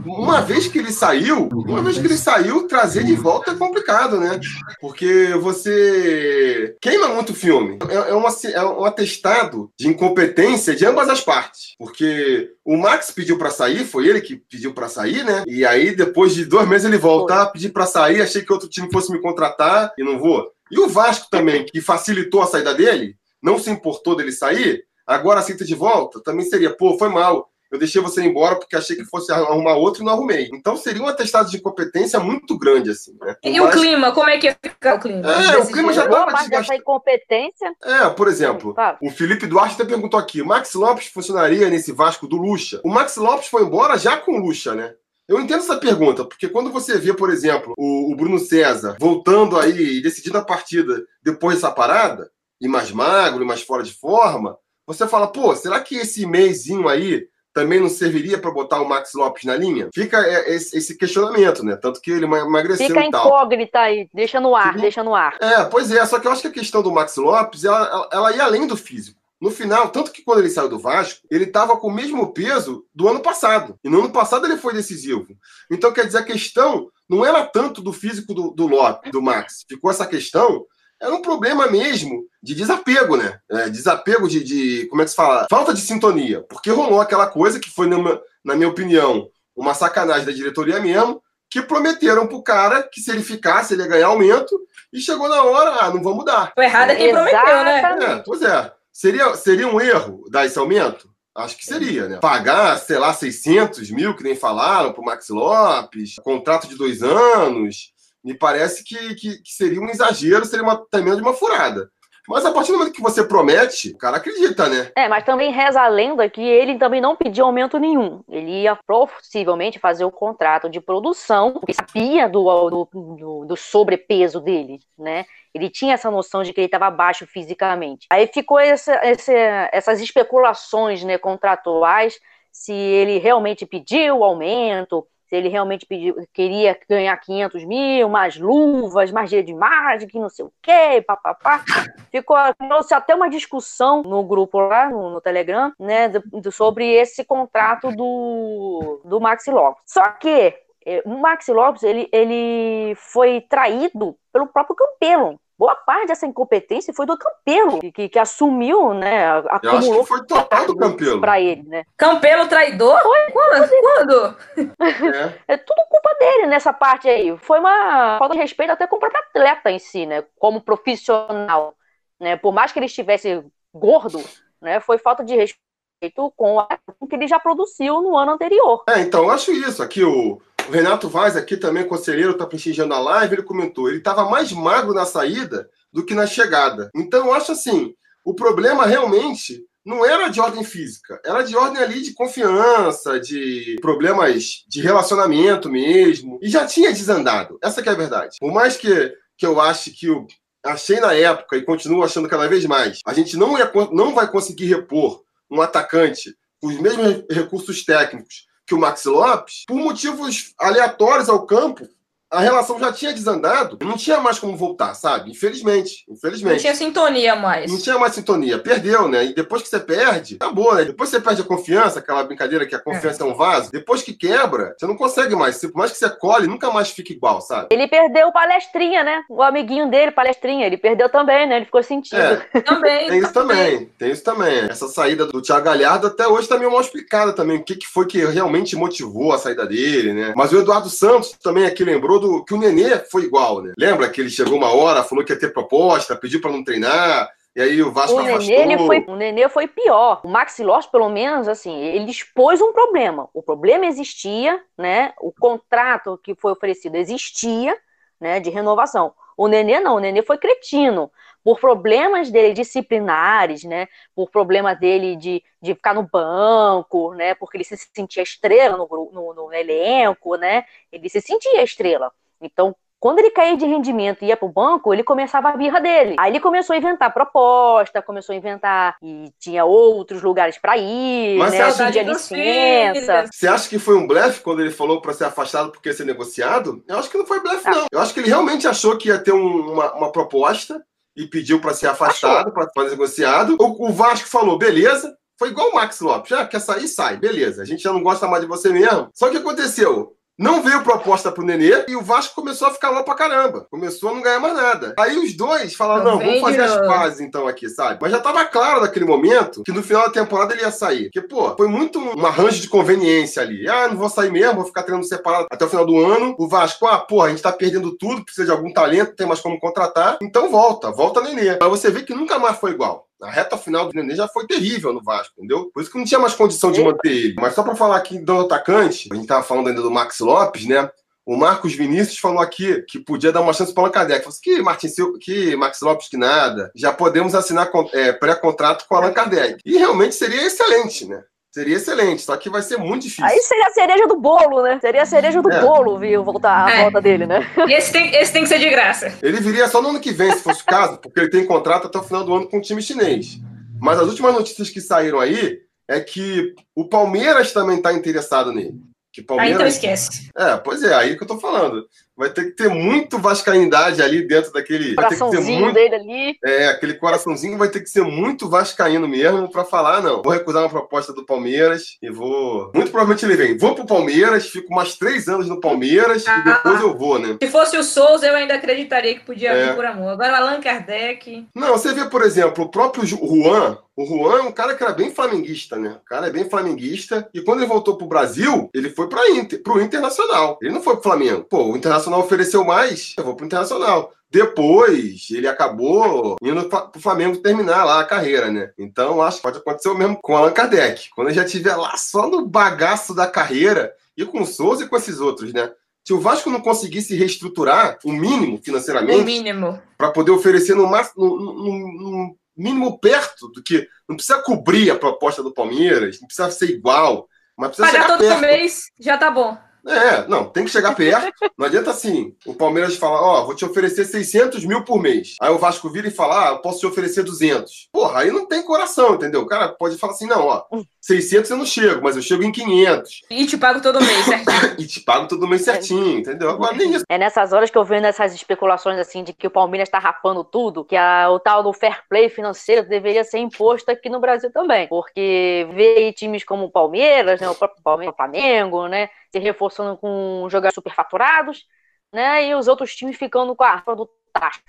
uma 0.07 0.41
vez 0.41 0.67
que 0.69 0.79
ele 0.79 0.93
saiu, 0.93 1.49
uma 1.53 1.83
vez 1.83 1.99
que 1.99 2.07
ele 2.07 2.17
saiu, 2.17 2.67
trazer 2.67 3.05
de 3.05 3.15
volta 3.15 3.53
é 3.53 3.55
complicado, 3.55 4.19
né? 4.19 4.39
Porque 4.81 5.29
você 5.41 6.77
queima 6.81 7.09
muito 7.09 7.31
o 7.31 7.35
filme. 7.35 7.79
É, 7.89 8.11
é, 8.11 8.15
uma- 8.15 8.29
é 8.53 8.65
um 8.65 8.85
atestado 8.85 9.71
de 9.79 9.89
incompetência 9.89 10.75
de 10.75 10.85
ambas 10.87 11.09
as 11.09 11.21
partes. 11.21 11.75
Porque 11.79 12.51
o 12.65 12.77
Max 12.77 13.11
pediu 13.11 13.39
pra 13.39 13.51
sair, 13.51 13.85
foi 13.85 14.07
ele 14.09 14.21
que 14.21 14.37
pediu 14.37 14.73
pra 14.73 14.89
sair, 14.89 15.25
né? 15.25 15.45
E 15.47 15.65
aí, 15.65 15.95
depois 15.95 16.35
de 16.35 16.45
dois 16.45 16.69
meses, 16.69 16.87
ele 16.87 16.99
volta, 16.99 17.43
ah, 17.43 17.47
pedi 17.47 17.69
pra 17.69 17.87
sair, 17.87 18.21
achei 18.23 18.43
que 18.43 18.53
outro 18.53 18.69
time 18.69 18.89
fosse 18.93 19.13
me 19.13 19.21
contratar 19.21 19.93
e 19.99 20.05
não 20.05 20.19
vou. 20.19 20.51
E 20.71 20.79
o 20.79 20.89
Vasco 20.89 21.29
também, 21.31 21.65
que 21.65 21.81
facilitou 21.81 22.43
a 22.43 22.47
saída 22.47 22.75
dele, 22.75 23.17
não 23.43 23.59
se 23.59 23.71
importou 23.71 24.17
dele 24.17 24.33
sair, 24.33 24.83
agora 25.07 25.39
aceita 25.41 25.65
de 25.65 25.75
volta, 25.75 26.21
também 26.23 26.45
seria, 26.45 26.75
pô, 26.75 26.99
foi 26.99 27.09
mal. 27.09 27.49
Eu 27.71 27.79
deixei 27.79 28.01
você 28.01 28.23
embora 28.23 28.57
porque 28.57 28.77
achei 28.77 28.95
que 28.97 29.05
fosse 29.05 29.33
arrumar 29.33 29.75
outro 29.75 30.03
e 30.03 30.05
não 30.05 30.13
arrumei. 30.13 30.49
Então 30.53 30.77
seria 30.77 31.03
um 31.03 31.09
atestado 31.09 31.51
de 31.51 31.57
incompetência 31.57 32.19
muito 32.21 32.57
grande, 32.59 32.91
assim, 32.91 33.17
né? 33.21 33.37
E 33.43 33.61
o 33.61 33.65
mais- 33.65 33.75
clima, 33.77 34.13
como 34.13 34.31
é 34.31 34.39
que 34.39 34.47
ia 34.47 34.57
ficar 34.63 34.95
o 34.95 35.01
clima? 35.01 35.21
É, 35.33 35.57
o 35.59 35.67
clima 35.67 35.93
já 35.93 36.03
jeito? 36.03 36.13
tava 36.13 36.25
Boa 36.25 36.27
parte 36.27 36.49
dessa 36.51 36.61
desgastado. 36.63 36.81
incompetência. 36.81 37.75
É, 37.83 38.09
por 38.11 38.29
exemplo, 38.29 38.75
Fala. 38.75 38.99
o 39.03 39.11
Felipe 39.11 39.47
Duarte 39.47 39.75
até 39.75 39.85
perguntou 39.85 40.19
aqui: 40.19 40.41
o 40.43 40.47
Max 40.47 40.75
Lopes 40.75 41.07
funcionaria 41.09 41.69
nesse 41.69 41.93
Vasco 41.93 42.27
do 42.27 42.37
Lucha? 42.37 42.81
O 42.85 42.89
Max 42.89 43.17
Lopes 43.17 43.49
foi 43.49 43.63
embora 43.63 43.99
já 43.99 44.17
com 44.17 44.33
o 44.33 44.39
Lucha, 44.47 44.75
né? 44.75 44.95
Eu 45.29 45.41
entendo 45.41 45.59
essa 45.59 45.77
pergunta, 45.77 46.25
porque 46.25 46.49
quando 46.49 46.71
você 46.71 46.99
vê, 46.99 47.13
por 47.13 47.31
exemplo, 47.31 47.75
o, 47.77 48.13
o 48.13 48.17
Bruno 48.17 48.39
César 48.39 48.97
voltando 49.01 49.59
aí 49.59 49.99
e 49.99 50.01
decidindo 50.03 50.39
a 50.39 50.45
partida 50.45 51.05
depois 51.21 51.57
dessa 51.57 51.73
parada, 51.73 52.31
e 52.61 52.69
mais 52.69 52.93
magro, 52.93 53.43
e 53.43 53.47
mais 53.47 53.61
fora 53.61 53.83
de 53.83 53.93
forma, 53.93 54.57
você 54.87 55.07
fala, 55.09 55.27
pô, 55.27 55.55
será 55.57 55.81
que 55.81 55.97
esse 55.97 56.25
mêsinho 56.25 56.89
aí 56.89 57.27
também 57.57 57.81
não 57.81 57.89
serviria 57.89 58.37
para 58.39 58.51
botar 58.51 58.83
o 58.83 58.89
Max 58.89 59.15
Lopes 59.15 59.45
na 59.45 59.57
linha? 59.57 59.89
Fica 59.95 60.19
é, 60.19 60.55
esse, 60.55 60.77
esse 60.77 60.95
questionamento, 60.95 61.65
né? 61.65 61.75
Tanto 61.75 62.03
que 62.03 62.11
ele 62.11 62.27
ema- 62.27 62.41
emagreceu 62.41 62.87
Fica 62.87 63.03
e 63.03 63.11
tal. 63.11 63.27
incógnita 63.27 63.79
aí, 63.79 64.11
deixa 64.13 64.39
no 64.39 64.55
ar, 64.55 64.75
Sim. 64.75 64.81
deixa 64.83 65.03
no 65.03 65.15
ar. 65.15 65.39
É, 65.41 65.65
pois 65.65 65.91
é, 65.91 66.05
só 66.05 66.21
que 66.21 66.27
eu 66.29 66.33
acho 66.33 66.43
que 66.43 66.49
a 66.49 66.53
questão 66.53 66.83
do 66.83 66.93
Max 66.93 67.17
Lopes, 67.17 67.65
ela, 67.65 67.79
ela, 67.87 68.09
ela 68.13 68.37
ia 68.37 68.45
além 68.45 68.67
do 68.67 68.77
físico. 68.77 69.19
No 69.41 69.51
final, 69.51 69.89
tanto 69.89 70.13
que 70.13 70.23
quando 70.23 70.41
ele 70.41 70.51
saiu 70.51 70.69
do 70.69 70.79
Vasco, 70.79 71.27
ele 71.31 71.45
estava 71.45 71.79
com 71.79 71.89
o 71.89 71.93
mesmo 71.95 72.31
peso 72.35 72.85
do 72.95 73.09
ano 73.09 73.21
passado. 73.21 73.79
E 73.83 73.89
no 73.89 74.01
ano 74.01 74.11
passado 74.11 74.47
ele 74.47 74.59
foi 74.59 74.75
decisivo. 74.75 75.27
Então, 75.71 75.93
quer 75.93 76.05
dizer, 76.05 76.19
a 76.19 76.23
questão 76.25 76.89
não 77.09 77.25
era 77.25 77.43
tanto 77.47 77.81
do 77.81 77.93
físico 77.93 78.35
do, 78.35 78.51
do 78.51 78.67
Lopes, 78.67 79.11
do 79.11 79.23
Max. 79.23 79.65
Ficou 79.67 79.91
essa 79.91 80.07
questão, 80.07 80.65
era 81.01 81.15
um 81.15 81.23
problema 81.23 81.67
mesmo 81.67 82.25
de 82.43 82.55
desapego, 82.55 83.17
né? 83.17 83.39
É, 83.51 83.69
desapego 83.69 84.29
de, 84.29 84.43
de, 84.43 84.87
como 84.89 85.03
é 85.03 85.05
que 85.05 85.11
se 85.11 85.17
fala? 85.17 85.47
Falta 85.51 85.75
de 85.75 85.81
sintonia. 85.81 86.43
Porque 86.49 86.71
rolou 86.71 87.01
aquela 87.01 87.27
coisa 87.27 87.59
que 87.61 87.71
foi, 87.71 87.87
numa- 87.87 88.21
na 88.45 88.55
minha 88.55 88.69
opinião, 88.69 89.29
uma 89.55 89.75
sacanagem 89.75 90.25
da 90.27 90.33
diretoria 90.33 90.81
mesmo, 90.81 91.23
que 91.51 91.63
prometeram 91.63 92.27
pro 92.27 92.43
cara 92.43 92.83
que 92.83 93.01
se 93.01 93.11
ele 93.11 93.23
ficasse, 93.23 93.75
ele 93.75 93.83
ia 93.83 93.89
ganhar 93.89 94.07
aumento, 94.09 94.59
e 94.93 95.01
chegou 95.01 95.29
na 95.29 95.43
hora, 95.43 95.79
ah, 95.81 95.91
não 95.91 96.03
vamos 96.03 96.25
dar. 96.25 96.53
O 96.57 96.63
errado 96.63 96.91
é 96.91 96.97
quem 96.97 97.13
prometeu, 97.13 97.65
né? 97.65 97.79
Exatamente. 97.79 98.11
É, 98.11 98.23
pois 98.25 98.43
é. 98.43 98.73
Seria, 98.93 99.35
seria 99.35 99.69
um 99.69 99.81
erro 99.81 100.25
dar 100.31 100.47
esse 100.47 100.59
aumento? 100.59 101.09
Acho 101.37 101.57
que 101.59 101.67
seria, 101.67 102.09
né? 102.09 102.19
Pagar, 102.19 102.79
sei 102.79 102.99
lá, 102.99 103.13
600 103.13 103.91
mil, 103.91 104.17
que 104.17 104.23
nem 104.23 104.35
falaram, 104.35 104.93
pro 104.93 105.05
Max 105.05 105.29
Lopes, 105.29 106.15
contrato 106.25 106.67
de 106.67 106.77
dois 106.77 107.03
anos, 107.03 107.93
me 108.27 108.35
parece 108.35 108.85
que, 108.85 109.15
que, 109.15 109.43
que 109.43 109.53
seria 109.53 109.81
um 109.81 109.89
exagero, 109.89 110.45
seria 110.45 110.65
uma, 110.65 110.85
também 110.91 111.15
de 111.17 111.23
uma 111.23 111.33
furada. 111.33 111.89
Mas 112.29 112.45
a 112.45 112.51
partir 112.51 112.73
do 112.73 112.79
momento 112.79 112.93
que 112.93 113.01
você 113.01 113.23
promete, 113.23 113.91
o 113.91 113.99
cara 113.99 114.17
acredita, 114.17 114.69
né? 114.69 114.91
É, 114.97 115.09
mas 115.09 115.25
também 115.25 115.53
reza 115.53 115.81
a 115.81 115.87
lenda 115.87 116.29
que 116.29 116.41
ele 116.43 116.77
também 116.77 117.01
não 117.01 117.15
pediu 117.15 117.45
aumento 117.45 117.79
nenhum. 117.79 118.21
Ele 118.29 118.63
ia 118.63 118.77
possivelmente 118.85 119.79
fazer 119.79 120.05
o 120.05 120.11
contrato 120.11 120.69
de 120.69 120.81
produção, 120.81 121.53
porque 121.53 121.73
sabia 121.73 122.29
do, 122.29 122.69
do, 122.69 122.89
do- 122.93 123.45
do 123.47 123.57
sobrepeso 123.57 124.41
dele, 124.41 124.81
né? 124.99 125.25
Ele 125.55 125.71
tinha 125.71 125.95
essa 125.95 126.11
noção 126.11 126.43
de 126.43 126.53
que 126.53 126.61
ele 126.61 126.67
estava 126.67 126.91
baixo 126.91 127.27
fisicamente. 127.29 128.09
Aí 128.11 128.27
ficou 128.27 128.59
essa- 128.59 128.99
essa- 129.05 129.71
essas 129.73 130.01
especulações 130.01 131.05
né, 131.05 131.17
contratuais, 131.19 132.19
se 132.51 132.73
ele 132.73 133.19
realmente 133.19 133.65
pediu 133.67 134.19
o 134.19 134.25
aumento, 134.25 135.07
ele 135.37 135.49
realmente 135.49 135.87
pediu, 135.87 136.17
queria 136.33 136.79
ganhar 136.89 137.17
500 137.17 137.65
mil, 137.65 138.09
mais 138.09 138.37
luvas, 138.37 139.11
mais 139.13 139.31
dia 139.31 139.43
de 139.43 139.55
margem, 139.55 140.09
que 140.09 140.19
não 140.19 140.29
sei 140.29 140.45
o 140.45 140.53
quê, 140.63 141.03
papapá. 141.07 141.63
Ficou 142.11 142.37
criou-se 142.59 142.95
até 142.95 143.15
uma 143.15 143.29
discussão 143.29 144.03
no 144.03 144.23
grupo 144.25 144.59
lá, 144.59 144.89
no, 144.89 145.11
no 145.11 145.21
Telegram, 145.21 145.73
né, 145.79 146.09
do- 146.09 146.23
do- 146.41 146.53
sobre 146.53 146.87
esse 146.93 147.25
contrato 147.25 147.91
do, 147.93 149.01
do 149.05 149.21
Maxi 149.21 149.51
Lopes. 149.51 149.83
Só 149.87 150.03
que 150.13 150.55
eh, 150.87 151.03
o 151.05 151.19
Maxi 151.19 151.53
Lopes, 151.53 151.83
ele, 151.83 152.09
ele 152.13 152.95
foi 152.97 153.41
traído 153.41 154.17
pelo 154.33 154.47
próprio 154.47 154.77
Campelo. 154.77 155.39
Boa 155.59 155.75
parte 155.75 156.09
dessa 156.09 156.27
incompetência 156.27 156.93
foi 156.93 157.07
do 157.07 157.17
Campelo, 157.17 157.81
que, 157.81 157.91
que, 157.91 158.09
que 158.11 158.19
assumiu, 158.19 158.93
né, 158.93 159.27
Eu 159.31 159.39
acho 159.39 159.49
acumulou 159.49 160.03
que 160.03 160.09
foi 160.09 160.27
total 160.27 160.67
do 160.67 160.77
Campelo. 160.77 161.21
para 161.21 161.41
ele, 161.41 161.63
né. 161.63 161.85
Campelo 161.97 162.47
traidor? 162.47 163.01
Quando? 163.01 163.69
Quando? 163.81 164.37
É. 164.59 165.47
É 165.49 165.57
tudo 165.57 165.87
culpa 165.89 166.15
dele 166.19 166.47
nessa 166.47 166.73
parte 166.73 167.09
aí. 167.09 167.37
Foi 167.39 167.59
uma 167.59 168.19
falta 168.19 168.35
de 168.35 168.41
respeito 168.41 168.71
até 168.71 168.87
com 168.87 168.97
o 168.97 168.99
próprio 168.99 169.21
atleta 169.21 169.71
em 169.71 169.79
si, 169.79 170.07
né? 170.07 170.25
Como 170.39 170.61
profissional. 170.61 171.75
Né? 172.21 172.37
Por 172.37 172.53
mais 172.53 172.73
que 172.73 172.79
ele 172.79 172.87
estivesse 172.87 173.45
gordo, 173.75 174.23
né? 174.61 174.81
Foi 174.81 174.99
falta 174.99 175.25
de 175.25 175.35
respeito 175.35 176.33
com 176.37 176.59
o 177.01 177.07
que 177.07 177.17
ele 177.17 177.27
já 177.27 177.39
produziu 177.39 178.01
no 178.01 178.17
ano 178.17 178.33
anterior. 178.33 178.85
É, 178.89 179.01
então, 179.01 179.25
eu 179.25 179.31
acho 179.31 179.53
isso. 179.53 179.83
Aqui 179.83 180.05
o, 180.05 180.41
o 180.69 180.73
Renato 180.73 181.09
Vaz, 181.09 181.37
aqui 181.37 181.57
também, 181.57 181.87
conselheiro, 181.87 182.33
está 182.33 182.47
prestigiando 182.47 182.95
a 182.95 183.01
live, 183.01 183.35
ele 183.35 183.43
comentou, 183.43 183.89
ele 183.89 183.99
estava 183.99 184.29
mais 184.29 184.53
magro 184.53 184.93
na 184.93 185.05
saída 185.05 185.69
do 185.93 186.05
que 186.05 186.15
na 186.15 186.27
chegada. 186.27 186.91
Então, 186.95 187.27
eu 187.27 187.35
acho 187.35 187.53
assim, 187.53 187.95
o 188.25 188.35
problema 188.35 188.85
realmente 188.85 189.65
não 189.85 190.05
era 190.05 190.29
de 190.29 190.41
ordem 190.41 190.65
física, 190.65 191.21
era 191.25 191.43
de 191.43 191.57
ordem 191.57 191.81
ali 191.81 192.03
de 192.03 192.13
confiança, 192.13 193.21
de 193.21 193.77
problemas 193.81 194.65
de 194.67 194.81
relacionamento 194.81 195.71
mesmo, 195.71 196.39
e 196.43 196.49
já 196.49 196.67
tinha 196.67 196.93
desandado. 196.93 197.59
Essa 197.63 197.83
que 197.83 197.89
é 197.89 197.93
a 197.93 197.97
verdade. 197.97 198.37
Por 198.41 198.53
mais 198.53 198.77
que, 198.77 199.15
que 199.39 199.47
eu 199.47 199.61
ache 199.61 199.93
que 199.93 200.11
o 200.11 200.27
achei 200.65 200.99
na 200.99 201.15
época 201.15 201.57
e 201.57 201.63
continuo 201.63 202.03
achando 202.03 202.29
cada 202.29 202.49
vez 202.49 202.65
mais, 202.65 202.99
a 203.07 203.15
gente 203.15 203.37
não, 203.37 203.57
ia, 203.57 203.71
não 203.93 204.13
vai 204.13 204.29
conseguir 204.29 204.67
repor 204.67 205.23
um 205.49 205.61
atacante 205.61 206.35
com 206.61 206.67
os 206.67 206.81
mesmos 206.81 207.25
recursos 207.31 207.85
técnicos 207.85 208.47
que 208.67 208.75
o 208.75 208.79
Max 208.79 209.05
Lopes, 209.05 209.65
por 209.67 209.77
motivos 209.77 210.55
aleatórios 210.59 211.29
ao 211.29 211.47
campo, 211.47 211.89
a 212.31 212.41
relação 212.41 212.79
já 212.79 212.93
tinha 212.93 213.13
desandado, 213.13 213.79
não 213.83 213.97
tinha 213.97 214.21
mais 214.21 214.39
como 214.39 214.57
voltar, 214.57 214.95
sabe? 214.95 215.31
Infelizmente, 215.31 216.05
infelizmente. 216.09 216.55
Não 216.55 216.61
tinha 216.61 216.75
sintonia 216.75 217.37
mais. 217.37 217.71
Não 217.71 217.79
tinha 217.79 217.99
mais 217.99 218.15
sintonia, 218.15 218.59
perdeu, 218.59 219.09
né? 219.09 219.25
E 219.27 219.35
depois 219.35 219.63
que 219.63 219.69
você 219.69 219.79
perde, 219.79 220.37
acabou, 220.41 220.75
né? 220.75 220.85
Depois 220.85 221.09
que 221.09 221.17
você 221.17 221.23
perde 221.23 221.43
a 221.43 221.45
confiança, 221.45 222.01
aquela 222.01 222.25
brincadeira 222.25 222.67
que 222.67 222.75
a 222.75 222.81
confiança 222.81 223.23
é, 223.23 223.27
é 223.27 223.31
um 223.31 223.35
vaso, 223.35 223.71
depois 223.71 224.03
que 224.03 224.13
quebra, 224.13 224.75
você 224.77 224.87
não 224.87 224.97
consegue 224.97 225.37
mais. 225.37 225.61
Por 225.61 225.75
mais 225.75 225.93
que 225.93 225.99
você 225.99 226.11
colhe, 226.11 226.49
nunca 226.49 226.71
mais 226.71 226.91
fica 226.91 227.13
igual, 227.13 227.41
sabe? 227.41 227.69
Ele 227.71 227.87
perdeu 227.87 228.29
o 228.29 228.33
palestrinha, 228.33 229.05
né? 229.05 229.23
O 229.31 229.43
amiguinho 229.43 229.89
dele, 229.89 230.11
palestrinha, 230.11 230.67
ele 230.67 230.77
perdeu 230.77 231.09
também, 231.09 231.47
né? 231.47 231.57
Ele 231.57 231.65
ficou 231.67 231.83
sentido. 231.83 232.17
É, 232.17 232.37
também. 232.61 233.09
Tem 233.09 233.19
isso 233.21 233.33
também, 233.33 233.85
tem 233.99 234.11
isso 234.11 234.25
também. 234.25 234.67
Essa 234.69 234.89
saída 234.89 235.27
do 235.27 235.41
Thiago 235.41 235.65
Galhardo 235.65 236.09
até 236.09 236.27
hoje 236.27 236.49
tá 236.49 236.59
meio 236.59 236.73
mal 236.73 236.81
explicada 236.81 237.33
também. 237.33 237.59
O 237.59 237.65
que, 237.65 237.77
que 237.77 237.87
foi 237.87 238.07
que 238.07 238.25
realmente 238.25 238.75
motivou 238.75 239.33
a 239.33 239.39
saída 239.39 239.65
dele, 239.65 240.13
né? 240.13 240.33
Mas 240.37 240.53
o 240.53 240.59
Eduardo 240.59 240.89
Santos 240.89 241.33
também 241.43 241.67
aqui 241.67 241.85
lembrou 241.85 242.16
do 242.19 242.45
que 242.45 242.55
o 242.55 242.59
Nenê 242.59 242.99
foi 243.11 243.23
igual, 243.23 243.63
né? 243.63 243.73
Lembra 243.79 244.09
que 244.09 244.21
ele 244.21 244.31
chegou 244.31 244.57
uma 244.57 244.73
hora, 244.73 245.03
falou 245.03 245.25
que 245.25 245.33
ia 245.33 245.39
ter 245.39 245.53
proposta, 245.53 246.17
pediu 246.17 246.41
para 246.41 246.53
não 246.53 246.65
treinar, 246.65 247.31
e 247.57 247.63
aí 247.63 247.83
o 247.83 247.91
Vasco 247.91 248.19
o 248.19 248.23
Nenê, 248.23 248.53
ele 248.53 248.79
foi, 248.79 249.03
o 249.09 249.17
Nenê 249.17 249.49
foi 249.49 249.67
pior. 249.67 250.21
O 250.23 250.29
Maxi 250.29 250.63
Lopes, 250.63 250.87
pelo 250.87 251.09
menos, 251.09 251.49
assim, 251.49 251.75
ele 251.75 252.11
expôs 252.11 252.61
um 252.61 252.71
problema. 252.71 253.31
O 253.33 253.43
problema 253.43 253.87
existia, 253.87 254.63
né? 254.77 255.15
O 255.19 255.33
contrato 255.33 256.21
que 256.23 256.35
foi 256.35 256.53
oferecido 256.53 256.97
existia, 256.97 257.75
né? 258.21 258.41
De 258.41 258.51
renovação. 258.51 259.15
O 259.39 259.49
Nenê 259.49 259.81
não, 259.81 259.97
o 259.97 259.99
Nenê 259.99 260.23
foi 260.23 260.37
cretino. 260.37 261.11
Por 261.47 261.61
problemas 261.61 262.29
dele 262.29 262.53
disciplinares, 262.53 263.63
né? 263.63 263.87
Por 264.17 264.29
problema 264.29 264.75
dele 264.75 265.15
de, 265.15 265.41
de 265.63 265.77
ficar 265.77 265.95
no 265.95 266.03
banco, 266.03 267.15
né? 267.15 267.37
Porque 267.37 267.57
ele 267.57 267.63
se 267.63 267.77
sentia 267.77 268.25
estrela 268.25 268.77
no, 268.77 268.89
no, 269.13 269.33
no 269.33 269.53
elenco, 269.55 270.35
né? 270.35 270.65
Ele 270.91 271.09
se 271.09 271.21
sentia 271.21 271.63
estrela. 271.63 272.11
Então, 272.41 272.75
quando 272.99 273.21
ele 273.21 273.31
caía 273.31 273.57
de 273.57 273.65
rendimento 273.65 274.25
e 274.25 274.27
ia 274.27 274.37
para 274.37 274.49
o 274.49 274.53
banco, 274.53 274.93
ele 274.93 275.05
começava 275.05 275.51
a 275.51 275.57
birra 275.57 275.81
dele. 275.81 276.17
Aí 276.19 276.33
ele 276.33 276.41
começou 276.41 276.75
a 276.75 276.77
inventar 276.79 277.15
proposta, 277.15 278.03
começou 278.03 278.33
a 278.33 278.37
inventar 278.37 278.97
e 279.01 279.33
tinha 279.39 279.65
outros 279.65 280.23
lugares 280.23 280.59
para 280.59 280.77
ir, 280.77 281.39
Mas 281.39 281.53
né? 281.53 281.73
Pedia 281.73 282.03
licença. 282.03 283.27
Você 283.31 283.47
acha 283.47 283.69
que 283.69 283.79
foi 283.79 283.97
um 283.97 284.09
blefe 284.09 284.41
quando 284.41 284.63
ele 284.63 284.73
falou 284.73 285.01
para 285.01 285.13
ser 285.13 285.27
afastado 285.27 285.71
porque 285.71 285.91
ia 285.91 285.95
ser 285.95 286.07
negociado? 286.07 286.83
Eu 286.89 286.99
acho 286.99 287.09
que 287.09 287.17
não 287.17 287.25
foi 287.25 287.39
blefe, 287.39 287.69
ah. 287.69 287.71
não. 287.71 287.87
Eu 287.93 288.01
acho 288.01 288.13
que 288.13 288.19
ele 288.19 288.31
realmente 288.31 288.67
achou 288.67 288.99
que 288.99 289.11
ia 289.11 289.19
ter 289.21 289.31
um, 289.31 289.75
uma, 289.75 289.95
uma 289.95 290.11
proposta 290.11 290.85
e 291.17 291.27
pediu 291.27 291.61
para 291.61 291.75
ser 291.75 291.87
afastado, 291.87 292.53
para 292.53 292.69
ser 292.69 292.91
negociado. 292.91 293.57
O, 293.59 293.89
o 293.89 293.93
Vasco 293.93 294.29
falou, 294.29 294.59
beleza, 294.59 295.17
foi 295.39 295.51
igual 295.51 295.71
o 295.71 295.75
Max 295.75 296.01
Lopes. 296.01 296.31
Já 296.31 296.47
quer 296.47 296.61
sair, 296.61 296.89
sai. 296.89 297.17
Beleza. 297.17 297.63
A 297.63 297.65
gente 297.65 297.83
já 297.83 297.93
não 297.93 298.03
gosta 298.03 298.27
mais 298.27 298.43
de 298.43 298.49
você 298.49 298.71
mesmo. 298.71 299.11
Só 299.15 299.31
que 299.31 299.37
aconteceu? 299.37 300.16
Não 300.39 300.63
veio 300.63 300.83
proposta 300.83 301.33
pro 301.33 301.45
Nenê 301.45 301.87
e 301.89 301.97
o 301.97 302.03
Vasco 302.03 302.35
começou 302.35 302.69
a 302.69 302.71
ficar 302.71 302.93
mal 302.93 303.05
pra 303.05 303.15
caramba. 303.15 303.67
Começou 303.71 304.11
a 304.11 304.15
não 304.15 304.21
ganhar 304.21 304.39
mais 304.39 304.55
nada. 304.55 304.95
Aí 304.99 305.17
os 305.17 305.35
dois 305.35 305.75
falaram: 305.75 306.05
não, 306.05 306.19
vamos 306.19 306.41
fazer 306.41 306.61
as 306.61 306.77
pazes 306.87 307.21
então 307.21 307.49
aqui, 307.49 307.71
sabe? 307.71 307.99
Mas 308.03 308.13
já 308.13 308.21
tava 308.21 308.45
claro 308.45 308.83
naquele 308.83 309.07
momento 309.07 309.63
que 309.63 309.73
no 309.73 309.83
final 309.83 310.03
da 310.03 310.13
temporada 310.13 310.53
ele 310.53 310.63
ia 310.63 310.71
sair. 310.71 311.05
Porque, 311.05 311.23
pô, 311.23 311.57
foi 311.57 311.69
muito 311.69 311.99
um 311.99 312.27
arranjo 312.27 312.61
de 312.61 312.69
conveniência 312.69 313.43
ali. 313.43 313.67
Ah, 313.67 313.89
não 313.89 313.97
vou 313.97 314.11
sair 314.11 314.31
mesmo, 314.31 314.57
vou 314.57 314.67
ficar 314.67 314.83
treinando 314.83 315.07
separado 315.07 315.47
até 315.51 315.65
o 315.65 315.69
final 315.71 315.87
do 315.87 315.99
ano. 315.99 316.37
O 316.39 316.47
Vasco, 316.47 316.87
ah, 316.87 316.99
pô, 316.99 317.23
a 317.23 317.31
gente 317.31 317.43
tá 317.43 317.51
perdendo 317.51 317.97
tudo, 317.97 318.23
precisa 318.23 318.47
de 318.47 318.53
algum 318.53 318.71
talento, 318.71 319.17
tem 319.17 319.27
mais 319.27 319.41
como 319.41 319.59
contratar. 319.59 320.19
Então 320.21 320.51
volta, 320.51 320.93
volta 320.93 321.23
Nenê. 321.23 321.51
Aí 321.51 321.69
você 321.71 321.91
vê 321.91 322.03
que 322.03 322.15
nunca 322.15 322.39
mais 322.39 322.59
foi 322.59 322.73
igual. 322.73 323.06
A 323.23 323.31
reta 323.31 323.57
final 323.57 323.89
do 323.89 323.95
Nenê 323.95 324.15
já 324.15 324.29
foi 324.29 324.47
terrível 324.47 324.93
no 324.93 325.03
Vasco, 325.03 325.35
entendeu? 325.39 325.71
Por 325.73 325.83
isso 325.83 325.91
que 325.91 325.99
não 325.99 326.05
tinha 326.05 326.21
mais 326.21 326.35
condição 326.35 326.71
de 326.71 326.83
manter 326.83 327.11
ele. 327.11 327.35
Mas 327.39 327.55
só 327.55 327.63
para 327.63 327.75
falar 327.75 327.97
aqui 327.97 328.19
do 328.19 328.41
atacante, 328.41 329.09
a 329.11 329.15
gente 329.15 329.27
tava 329.27 329.43
falando 329.43 329.69
ainda 329.69 329.81
do 329.81 329.91
Max 329.91 330.21
Lopes, 330.21 330.67
né? 330.67 330.91
O 331.25 331.37
Marcos 331.37 331.75
Vinícius 331.75 332.19
falou 332.19 332.41
aqui 332.41 332.83
que 332.83 333.01
podia 333.01 333.33
dar 333.33 333.41
uma 333.41 333.53
chance 333.53 333.75
para 333.75 333.81
o 333.81 333.85
Allan 333.87 333.93
Kardec. 333.93 334.21
Falou 334.21 334.33
assim, 334.33 334.41
que 334.43 334.63
Martin 334.63 334.89
Silva, 334.89 335.19
que 335.21 335.57
Max 335.57 335.81
Lopes, 335.81 336.09
que 336.09 336.17
nada. 336.17 336.71
Já 336.77 336.93
podemos 336.93 337.35
assinar 337.35 337.69
é, 337.93 338.13
pré-contrato 338.13 338.87
com 338.89 338.95
o 338.95 338.99
Allan 338.99 339.13
Kardec. 339.13 339.59
E 339.65 339.77
realmente 339.77 340.15
seria 340.15 340.47
excelente, 340.47 341.05
né? 341.05 341.25
Seria 341.57 341.77
excelente, 341.77 342.21
só 342.21 342.37
que 342.37 342.51
vai 342.51 342.61
ser 342.61 342.77
muito 342.77 343.05
difícil. 343.05 343.25
Aí 343.25 343.41
seria 343.41 343.69
a 343.69 343.71
cereja 343.71 344.07
do 344.07 344.21
bolo, 344.21 344.63
né? 344.63 344.79
Seria 344.79 345.01
a 345.01 345.07
cereja 345.07 345.41
do 345.41 345.51
é. 345.51 345.59
bolo, 345.59 345.99
viu? 345.99 346.23
Voltar 346.23 346.67
a 346.67 346.71
é. 346.71 346.83
volta 346.83 347.01
dele, 347.01 347.27
né? 347.27 347.51
E 347.67 347.73
esse 347.73 347.91
tem, 347.91 348.15
esse 348.15 348.31
tem 348.31 348.43
que 348.43 348.49
ser 348.51 348.59
de 348.59 348.69
graça. 348.69 349.11
Ele 349.23 349.41
viria 349.41 349.67
só 349.67 349.81
no 349.81 349.89
ano 349.89 349.99
que 349.99 350.13
vem, 350.13 350.31
se 350.33 350.43
fosse 350.43 350.61
o 350.61 350.67
caso, 350.67 350.99
porque 350.99 351.19
ele 351.19 351.31
tem 351.31 351.47
contrato 351.47 351.87
até 351.87 351.97
o 351.97 352.03
final 352.03 352.25
do 352.25 352.35
ano 352.35 352.47
com 352.47 352.59
o 352.59 352.61
time 352.61 352.83
chinês. 352.83 353.41
Mas 353.81 353.99
as 353.99 354.07
últimas 354.07 354.35
notícias 354.35 354.69
que 354.69 354.83
saíram 354.83 355.19
aí 355.19 355.61
é 355.89 355.99
que 355.99 356.55
o 356.75 356.87
Palmeiras 356.87 357.55
também 357.55 357.79
está 357.79 357.91
interessado 357.91 358.53
nele. 358.53 358.79
Que 359.11 359.23
Palmeiras... 359.23 359.53
Ah, 359.53 359.57
então 359.57 359.67
esquece. 359.67 360.31
É, 360.37 360.59
pois 360.59 360.83
é, 360.83 360.95
aí 360.95 361.17
que 361.17 361.23
eu 361.23 361.27
tô 361.27 361.39
falando. 361.39 361.87
Vai 362.17 362.31
ter 362.31 362.45
que 362.45 362.51
ter 362.53 362.69
muito 362.69 363.19
vascainidade 363.19 364.01
ali 364.03 364.27
dentro 364.27 364.53
daquele. 364.53 364.95
Coraçãozinho 364.95 365.61
muito... 365.61 365.75
dele 365.75 365.95
ali. 365.95 366.39
É, 366.45 366.69
aquele 366.69 366.95
coraçãozinho 366.95 367.59
vai 367.59 367.69
ter 367.69 367.81
que 367.81 367.91
ser 367.91 368.03
muito 368.03 368.49
vascaíno 368.49 369.07
mesmo 369.07 369.51
para 369.51 369.65
falar, 369.65 370.03
não. 370.03 370.23
Vou 370.23 370.33
recusar 370.33 370.63
uma 370.63 370.71
proposta 370.71 371.13
do 371.13 371.27
Palmeiras 371.27 371.99
e 372.03 372.11
vou. 372.11 372.71
Muito 372.75 372.91
provavelmente 372.91 373.25
ele 373.25 373.37
vem. 373.37 373.59
Vou 373.59 373.75
pro 373.75 373.87
Palmeiras, 373.87 374.49
fico 374.49 374.75
mais 374.75 374.95
três 374.95 375.29
anos 375.29 375.49
no 375.49 375.61
Palmeiras 375.61 376.25
ah, 376.27 376.39
e 376.39 376.45
depois 376.45 376.81
eu 376.81 376.97
vou, 376.97 377.19
né? 377.19 377.37
Se 377.43 377.51
fosse 377.51 377.77
o 377.77 377.85
Souza, 377.85 378.27
eu 378.27 378.35
ainda 378.35 378.55
acreditaria 378.55 379.15
que 379.15 379.25
podia 379.25 379.53
é. 379.53 379.67
vir 379.67 379.75
por 379.75 379.85
amor. 379.85 380.13
Agora 380.13 380.33
o 380.33 380.37
Allan 380.37 380.61
Kardec. 380.61 381.47
Não, 381.55 381.73
você 381.73 381.93
vê, 381.93 382.07
por 382.07 382.23
exemplo, 382.23 382.65
o 382.65 382.71
próprio 382.71 383.05
Juan, 383.05 383.79
o 383.97 384.05
Juan 384.05 384.41
é 384.41 384.43
um 384.43 384.53
cara 384.53 384.75
que 384.75 384.83
era 384.83 384.93
bem 384.93 385.11
flamenguista, 385.11 385.77
né? 385.77 385.97
O 386.03 386.05
cara 386.05 386.27
é 386.27 386.31
bem 386.31 386.49
flamenguista. 386.49 387.27
E 387.33 387.41
quando 387.41 387.61
ele 387.61 387.69
voltou 387.69 387.97
pro 387.97 388.07
Brasil, 388.07 388.69
ele 388.75 388.91
foi 388.91 389.09
para 389.09 389.31
Inter, 389.31 389.63
pro 389.63 389.81
Internacional. 389.81 390.59
Ele 390.61 390.75
não 390.75 390.83
foi 390.83 390.95
pro 390.95 391.05
Flamengo. 391.05 391.45
Pô, 391.49 391.73
o 391.73 391.77
Internacional 391.77 392.06
ofereceu 392.15 392.65
mais, 392.65 393.15
eu 393.17 393.25
vou 393.25 393.35
pro 393.35 393.47
Internacional. 393.47 394.13
Depois, 394.31 395.29
ele 395.31 395.47
acabou 395.47 396.37
indo 396.43 396.69
pro 396.69 397.01
Flamengo 397.01 397.39
terminar 397.39 397.85
lá 397.85 398.01
a 398.01 398.05
carreira, 398.05 398.51
né? 398.51 398.71
Então, 398.77 399.23
acho 399.23 399.37
que 399.39 399.43
pode 399.45 399.59
acontecer 399.59 399.89
o 399.89 399.95
mesmo 399.95 400.19
com 400.21 400.33
o 400.33 400.37
Allan 400.37 400.53
Kardec. 400.53 401.11
Quando 401.15 401.29
ele 401.29 401.37
já 401.37 401.45
estiver 401.45 401.77
lá 401.77 401.97
só 401.97 402.29
no 402.29 402.45
bagaço 402.45 403.15
da 403.15 403.27
carreira, 403.27 403.95
e 404.17 404.25
com 404.25 404.43
o 404.43 404.47
Souza 404.47 404.85
e 404.85 404.89
com 404.89 404.97
esses 404.97 405.21
outros, 405.21 405.53
né? 405.53 405.71
Se 406.05 406.13
o 406.13 406.21
Vasco 406.21 406.51
não 406.51 406.61
conseguisse 406.61 407.17
reestruturar 407.17 407.99
o 408.05 408.13
mínimo 408.13 408.61
financeiramente, 408.63 409.21
o 409.21 409.25
mínimo, 409.25 409.81
para 409.99 410.11
poder 410.13 410.31
oferecer 410.31 410.75
no 410.75 410.87
máximo, 410.87 411.25
no, 411.25 411.53
no, 411.53 412.11
no 412.11 412.37
mínimo 412.57 412.99
perto 412.99 413.49
do 413.49 413.63
que. 413.63 413.89
Não 414.09 414.15
precisa 414.15 414.41
cobrir 414.41 414.91
a 414.91 414.97
proposta 414.97 415.43
do 415.43 415.53
Palmeiras, 415.53 416.21
não 416.21 416.29
precisa 416.29 416.51
ser 416.51 416.71
igual, 416.71 417.29
mas 417.57 417.71
precisa 417.71 417.91
Pagar 417.91 418.07
todo 418.07 418.21
perto. 418.21 418.41
mês 418.41 418.85
já 419.01 419.19
tá 419.19 419.31
bom. 419.31 419.59
É, 419.87 420.27
não, 420.27 420.45
tem 420.47 420.65
que 420.65 420.71
chegar 420.71 420.95
perto. 420.95 421.33
Não 421.57 421.67
adianta 421.67 421.91
assim, 421.91 422.35
o 422.45 422.55
Palmeiras 422.55 422.97
falar, 422.97 423.23
ó, 423.23 423.43
oh, 423.43 423.47
vou 423.47 423.55
te 423.55 423.65
oferecer 423.65 424.05
600 424.05 424.65
mil 424.65 424.85
por 424.85 425.01
mês. 425.01 425.37
Aí 425.41 425.51
o 425.51 425.59
Vasco 425.59 425.89
vira 425.89 426.09
e 426.09 426.11
fala, 426.11 426.49
ah, 426.49 426.53
eu 426.53 426.59
posso 426.59 426.81
te 426.81 426.87
oferecer 426.87 427.23
200. 427.23 427.89
Porra, 427.93 428.21
aí 428.21 428.31
não 428.31 428.47
tem 428.47 428.63
coração, 428.63 429.15
entendeu? 429.15 429.43
O 429.43 429.47
cara 429.47 429.69
pode 429.69 429.97
falar 429.97 430.13
assim, 430.13 430.27
não, 430.27 430.47
ó, 430.47 430.65
600 431.01 431.51
eu 431.51 431.57
não 431.57 431.67
chego, 431.67 432.03
mas 432.03 432.17
eu 432.17 432.23
chego 432.23 432.43
em 432.43 432.51
500. 432.51 433.23
E 433.31 433.47
te 433.47 433.57
pago 433.57 433.81
todo 433.81 434.01
mês 434.01 434.25
certinho. 434.25 434.75
e 434.79 434.87
te 434.87 435.01
pago 435.01 435.29
todo 435.29 435.47
mês 435.47 435.63
certinho, 435.63 436.19
entendeu? 436.19 436.51
Agora 436.51 436.77
nem 436.77 436.95
isso. 436.95 437.05
É 437.09 437.17
nessas 437.17 437.53
horas 437.53 437.71
que 437.71 437.79
eu 437.79 437.85
vejo 437.85 438.05
essas 438.05 438.35
especulações 438.35 438.99
assim 438.99 439.23
de 439.23 439.33
que 439.33 439.47
o 439.47 439.51
Palmeiras 439.51 439.89
tá 439.89 439.99
rapando 439.99 440.43
tudo, 440.43 440.85
que 440.85 440.97
a, 440.97 441.31
o 441.31 441.39
tal 441.39 441.63
do 441.63 441.73
fair 441.73 442.03
play 442.09 442.29
financeiro 442.29 442.89
deveria 442.89 443.23
ser 443.23 443.39
imposto 443.39 443.91
aqui 443.91 444.09
no 444.09 444.19
Brasil 444.19 444.51
também. 444.53 444.89
Porque 444.89 445.69
vê 445.75 446.13
times 446.13 446.43
como 446.45 446.65
o 446.65 446.71
Palmeiras, 446.71 447.41
né, 447.41 447.49
o 447.49 447.55
próprio 447.55 447.83
Palmeiras, 447.83 448.13
o 448.13 448.17
Flamengo, 448.17 448.89
né, 448.89 449.09
se 449.37 449.45
reforçando 449.45 449.97
com 449.97 450.47
jogadores 450.49 450.75
superfaturados, 450.75 451.67
né, 452.13 452.49
e 452.49 452.55
os 452.55 452.69
outros 452.69 452.95
times 452.95 453.17
ficando 453.17 453.55
com 453.55 453.65
a 453.65 453.69
arma 453.69 453.95
do 453.95 454.09
taxa. 454.33 454.61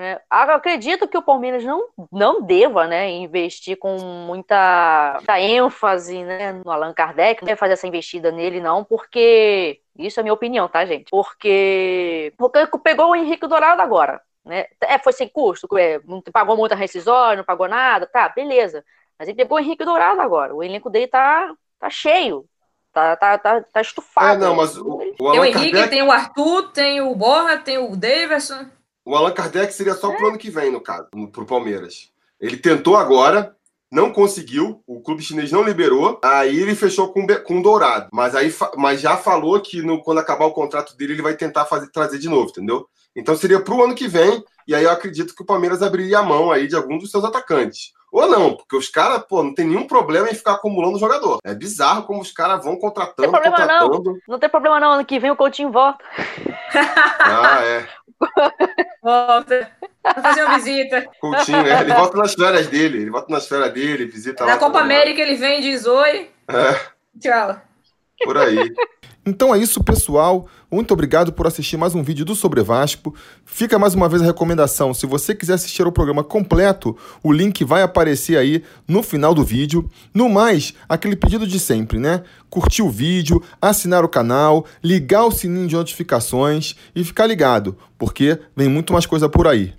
É, 0.00 0.22
acredito 0.30 1.08
que 1.08 1.18
o 1.18 1.22
Palmeiras 1.22 1.64
não, 1.64 1.88
não 2.12 2.40
deva 2.40 2.86
né, 2.86 3.10
investir 3.10 3.76
com 3.76 3.98
muita, 3.98 5.14
muita 5.16 5.40
ênfase 5.40 6.22
né, 6.22 6.52
no 6.52 6.70
Allan 6.70 6.94
Kardec, 6.94 7.42
não 7.42 7.46
deve 7.46 7.58
fazer 7.58 7.72
essa 7.72 7.86
investida 7.86 8.30
nele, 8.30 8.60
não, 8.60 8.84
porque. 8.84 9.80
Isso 9.98 10.20
é 10.20 10.22
minha 10.22 10.32
opinião, 10.32 10.68
tá, 10.68 10.86
gente? 10.86 11.10
Porque. 11.10 12.32
Porque 12.38 12.64
pegou 12.78 13.10
o 13.10 13.16
Henrique 13.16 13.48
Dourado 13.48 13.82
agora. 13.82 14.22
Né? 14.44 14.66
É, 14.82 14.98
foi 15.00 15.12
sem 15.12 15.28
custo, 15.28 15.66
é, 15.76 16.00
não 16.04 16.22
pagou 16.32 16.56
muita 16.56 16.76
rescisória, 16.76 17.38
não 17.38 17.44
pagou 17.44 17.66
nada, 17.66 18.06
tá, 18.06 18.28
beleza. 18.28 18.84
Mas 19.18 19.26
ele 19.28 19.36
pegou 19.36 19.58
o 19.58 19.60
Henrique 19.60 19.84
Dourado 19.84 20.20
agora. 20.20 20.54
O 20.54 20.62
elenco 20.62 20.88
dele 20.88 21.08
tá, 21.08 21.52
tá 21.80 21.90
cheio. 21.90 22.48
Tá, 22.98 23.16
tá, 23.16 23.38
tá, 23.38 23.64
tá 23.72 23.80
estufado. 23.80 24.42
É, 24.42 24.46
não, 24.46 24.56
mas 24.56 24.76
o, 24.76 24.96
o 24.96 24.98
tem 24.98 25.40
o 25.40 25.44
Henrique, 25.44 25.70
Kardec... 25.70 25.90
tem 25.90 26.02
o 26.02 26.10
Arthur, 26.10 26.72
tem 26.72 27.00
o 27.00 27.14
Borra, 27.14 27.56
tem 27.58 27.78
o 27.78 27.94
Davidson. 27.94 28.66
O 29.04 29.14
Allan 29.14 29.32
Kardec 29.32 29.72
seria 29.72 29.94
só 29.94 30.10
pro 30.12 30.28
ano 30.28 30.38
que 30.38 30.50
vem, 30.50 30.72
no 30.72 30.80
caso, 30.80 31.08
pro 31.32 31.46
Palmeiras. 31.46 32.10
Ele 32.40 32.56
tentou 32.56 32.96
agora, 32.96 33.56
não 33.90 34.12
conseguiu, 34.12 34.82
o 34.86 35.00
clube 35.00 35.22
chinês 35.22 35.50
não 35.50 35.62
liberou, 35.62 36.18
aí 36.22 36.58
ele 36.58 36.74
fechou 36.74 37.12
com, 37.12 37.26
com 37.26 37.58
o 37.58 37.62
Dourado. 37.62 38.08
Mas 38.12 38.34
aí 38.34 38.52
mas 38.76 39.00
já 39.00 39.16
falou 39.16 39.60
que 39.60 39.82
no, 39.82 40.02
quando 40.02 40.18
acabar 40.18 40.46
o 40.46 40.52
contrato 40.52 40.96
dele, 40.96 41.14
ele 41.14 41.22
vai 41.22 41.34
tentar 41.34 41.64
fazer, 41.64 41.90
trazer 41.90 42.18
de 42.18 42.28
novo, 42.28 42.50
entendeu? 42.50 42.86
Então 43.16 43.36
seria 43.36 43.60
para 43.60 43.74
o 43.74 43.82
ano 43.82 43.94
que 43.94 44.06
vem, 44.06 44.44
e 44.66 44.74
aí 44.74 44.84
eu 44.84 44.90
acredito 44.90 45.34
que 45.34 45.42
o 45.42 45.46
Palmeiras 45.46 45.82
abriria 45.82 46.18
a 46.18 46.22
mão 46.22 46.50
aí 46.50 46.66
de 46.66 46.76
algum 46.76 46.98
dos 46.98 47.10
seus 47.10 47.24
atacantes. 47.24 47.92
Ou 48.10 48.26
não, 48.26 48.56
porque 48.56 48.76
os 48.76 48.88
caras, 48.88 49.22
pô, 49.28 49.42
não 49.42 49.54
tem 49.54 49.66
nenhum 49.66 49.86
problema 49.86 50.30
em 50.30 50.34
ficar 50.34 50.52
acumulando 50.52 50.98
jogador. 50.98 51.38
É 51.44 51.54
bizarro 51.54 52.04
como 52.04 52.22
os 52.22 52.32
caras 52.32 52.64
vão 52.64 52.76
contratando, 52.76 53.30
não 53.30 53.40
tem 53.40 53.52
problema, 53.52 53.80
contratando. 53.80 54.10
Não. 54.12 54.18
não 54.28 54.38
tem 54.38 54.48
problema 54.48 54.80
não, 54.80 54.92
ano 54.92 55.04
que 55.04 55.18
vem 55.18 55.30
o 55.30 55.36
Coutinho 55.36 55.70
volta. 55.70 56.02
Ah, 57.20 57.60
é. 57.64 57.88
Volta. 59.02 59.70
Fazer 60.14 60.44
uma 60.44 60.56
visita. 60.56 61.06
Coutinho, 61.20 61.66
é, 61.66 61.80
ele 61.80 61.94
volta 61.94 62.18
nas 62.18 62.34
férias 62.34 62.66
dele, 62.66 62.98
ele 62.98 63.10
volta 63.10 63.32
nas 63.32 63.46
férias 63.46 63.72
dele, 63.72 64.06
visita 64.06 64.44
Na 64.44 64.56
Copa 64.56 64.80
América 64.80 65.20
ele 65.20 65.34
vem 65.36 65.60
e 65.60 65.62
diz 65.62 65.86
oi. 65.86 66.30
É. 66.48 66.80
Tchau. 67.20 67.60
Por 68.24 68.36
aí. 68.36 68.72
Então 69.28 69.54
é 69.54 69.58
isso, 69.58 69.84
pessoal. 69.84 70.48
Muito 70.70 70.92
obrigado 70.94 71.34
por 71.34 71.46
assistir 71.46 71.76
mais 71.76 71.94
um 71.94 72.02
vídeo 72.02 72.24
do 72.24 72.34
Sobre 72.34 72.62
Vasco. 72.62 73.14
Fica 73.44 73.78
mais 73.78 73.94
uma 73.94 74.08
vez 74.08 74.22
a 74.22 74.24
recomendação: 74.24 74.94
se 74.94 75.04
você 75.04 75.34
quiser 75.34 75.52
assistir 75.52 75.86
o 75.86 75.92
programa 75.92 76.24
completo, 76.24 76.96
o 77.22 77.30
link 77.30 77.62
vai 77.62 77.82
aparecer 77.82 78.38
aí 78.38 78.64
no 78.86 79.02
final 79.02 79.34
do 79.34 79.44
vídeo. 79.44 79.86
No 80.14 80.30
mais, 80.30 80.72
aquele 80.88 81.14
pedido 81.14 81.46
de 81.46 81.60
sempre, 81.60 81.98
né? 81.98 82.22
Curtir 82.48 82.80
o 82.80 82.88
vídeo, 82.88 83.42
assinar 83.60 84.02
o 84.02 84.08
canal, 84.08 84.64
ligar 84.82 85.24
o 85.26 85.30
sininho 85.30 85.68
de 85.68 85.76
notificações 85.76 86.74
e 86.94 87.04
ficar 87.04 87.26
ligado, 87.26 87.76
porque 87.98 88.38
vem 88.56 88.68
muito 88.68 88.94
mais 88.94 89.04
coisa 89.04 89.28
por 89.28 89.46
aí. 89.46 89.74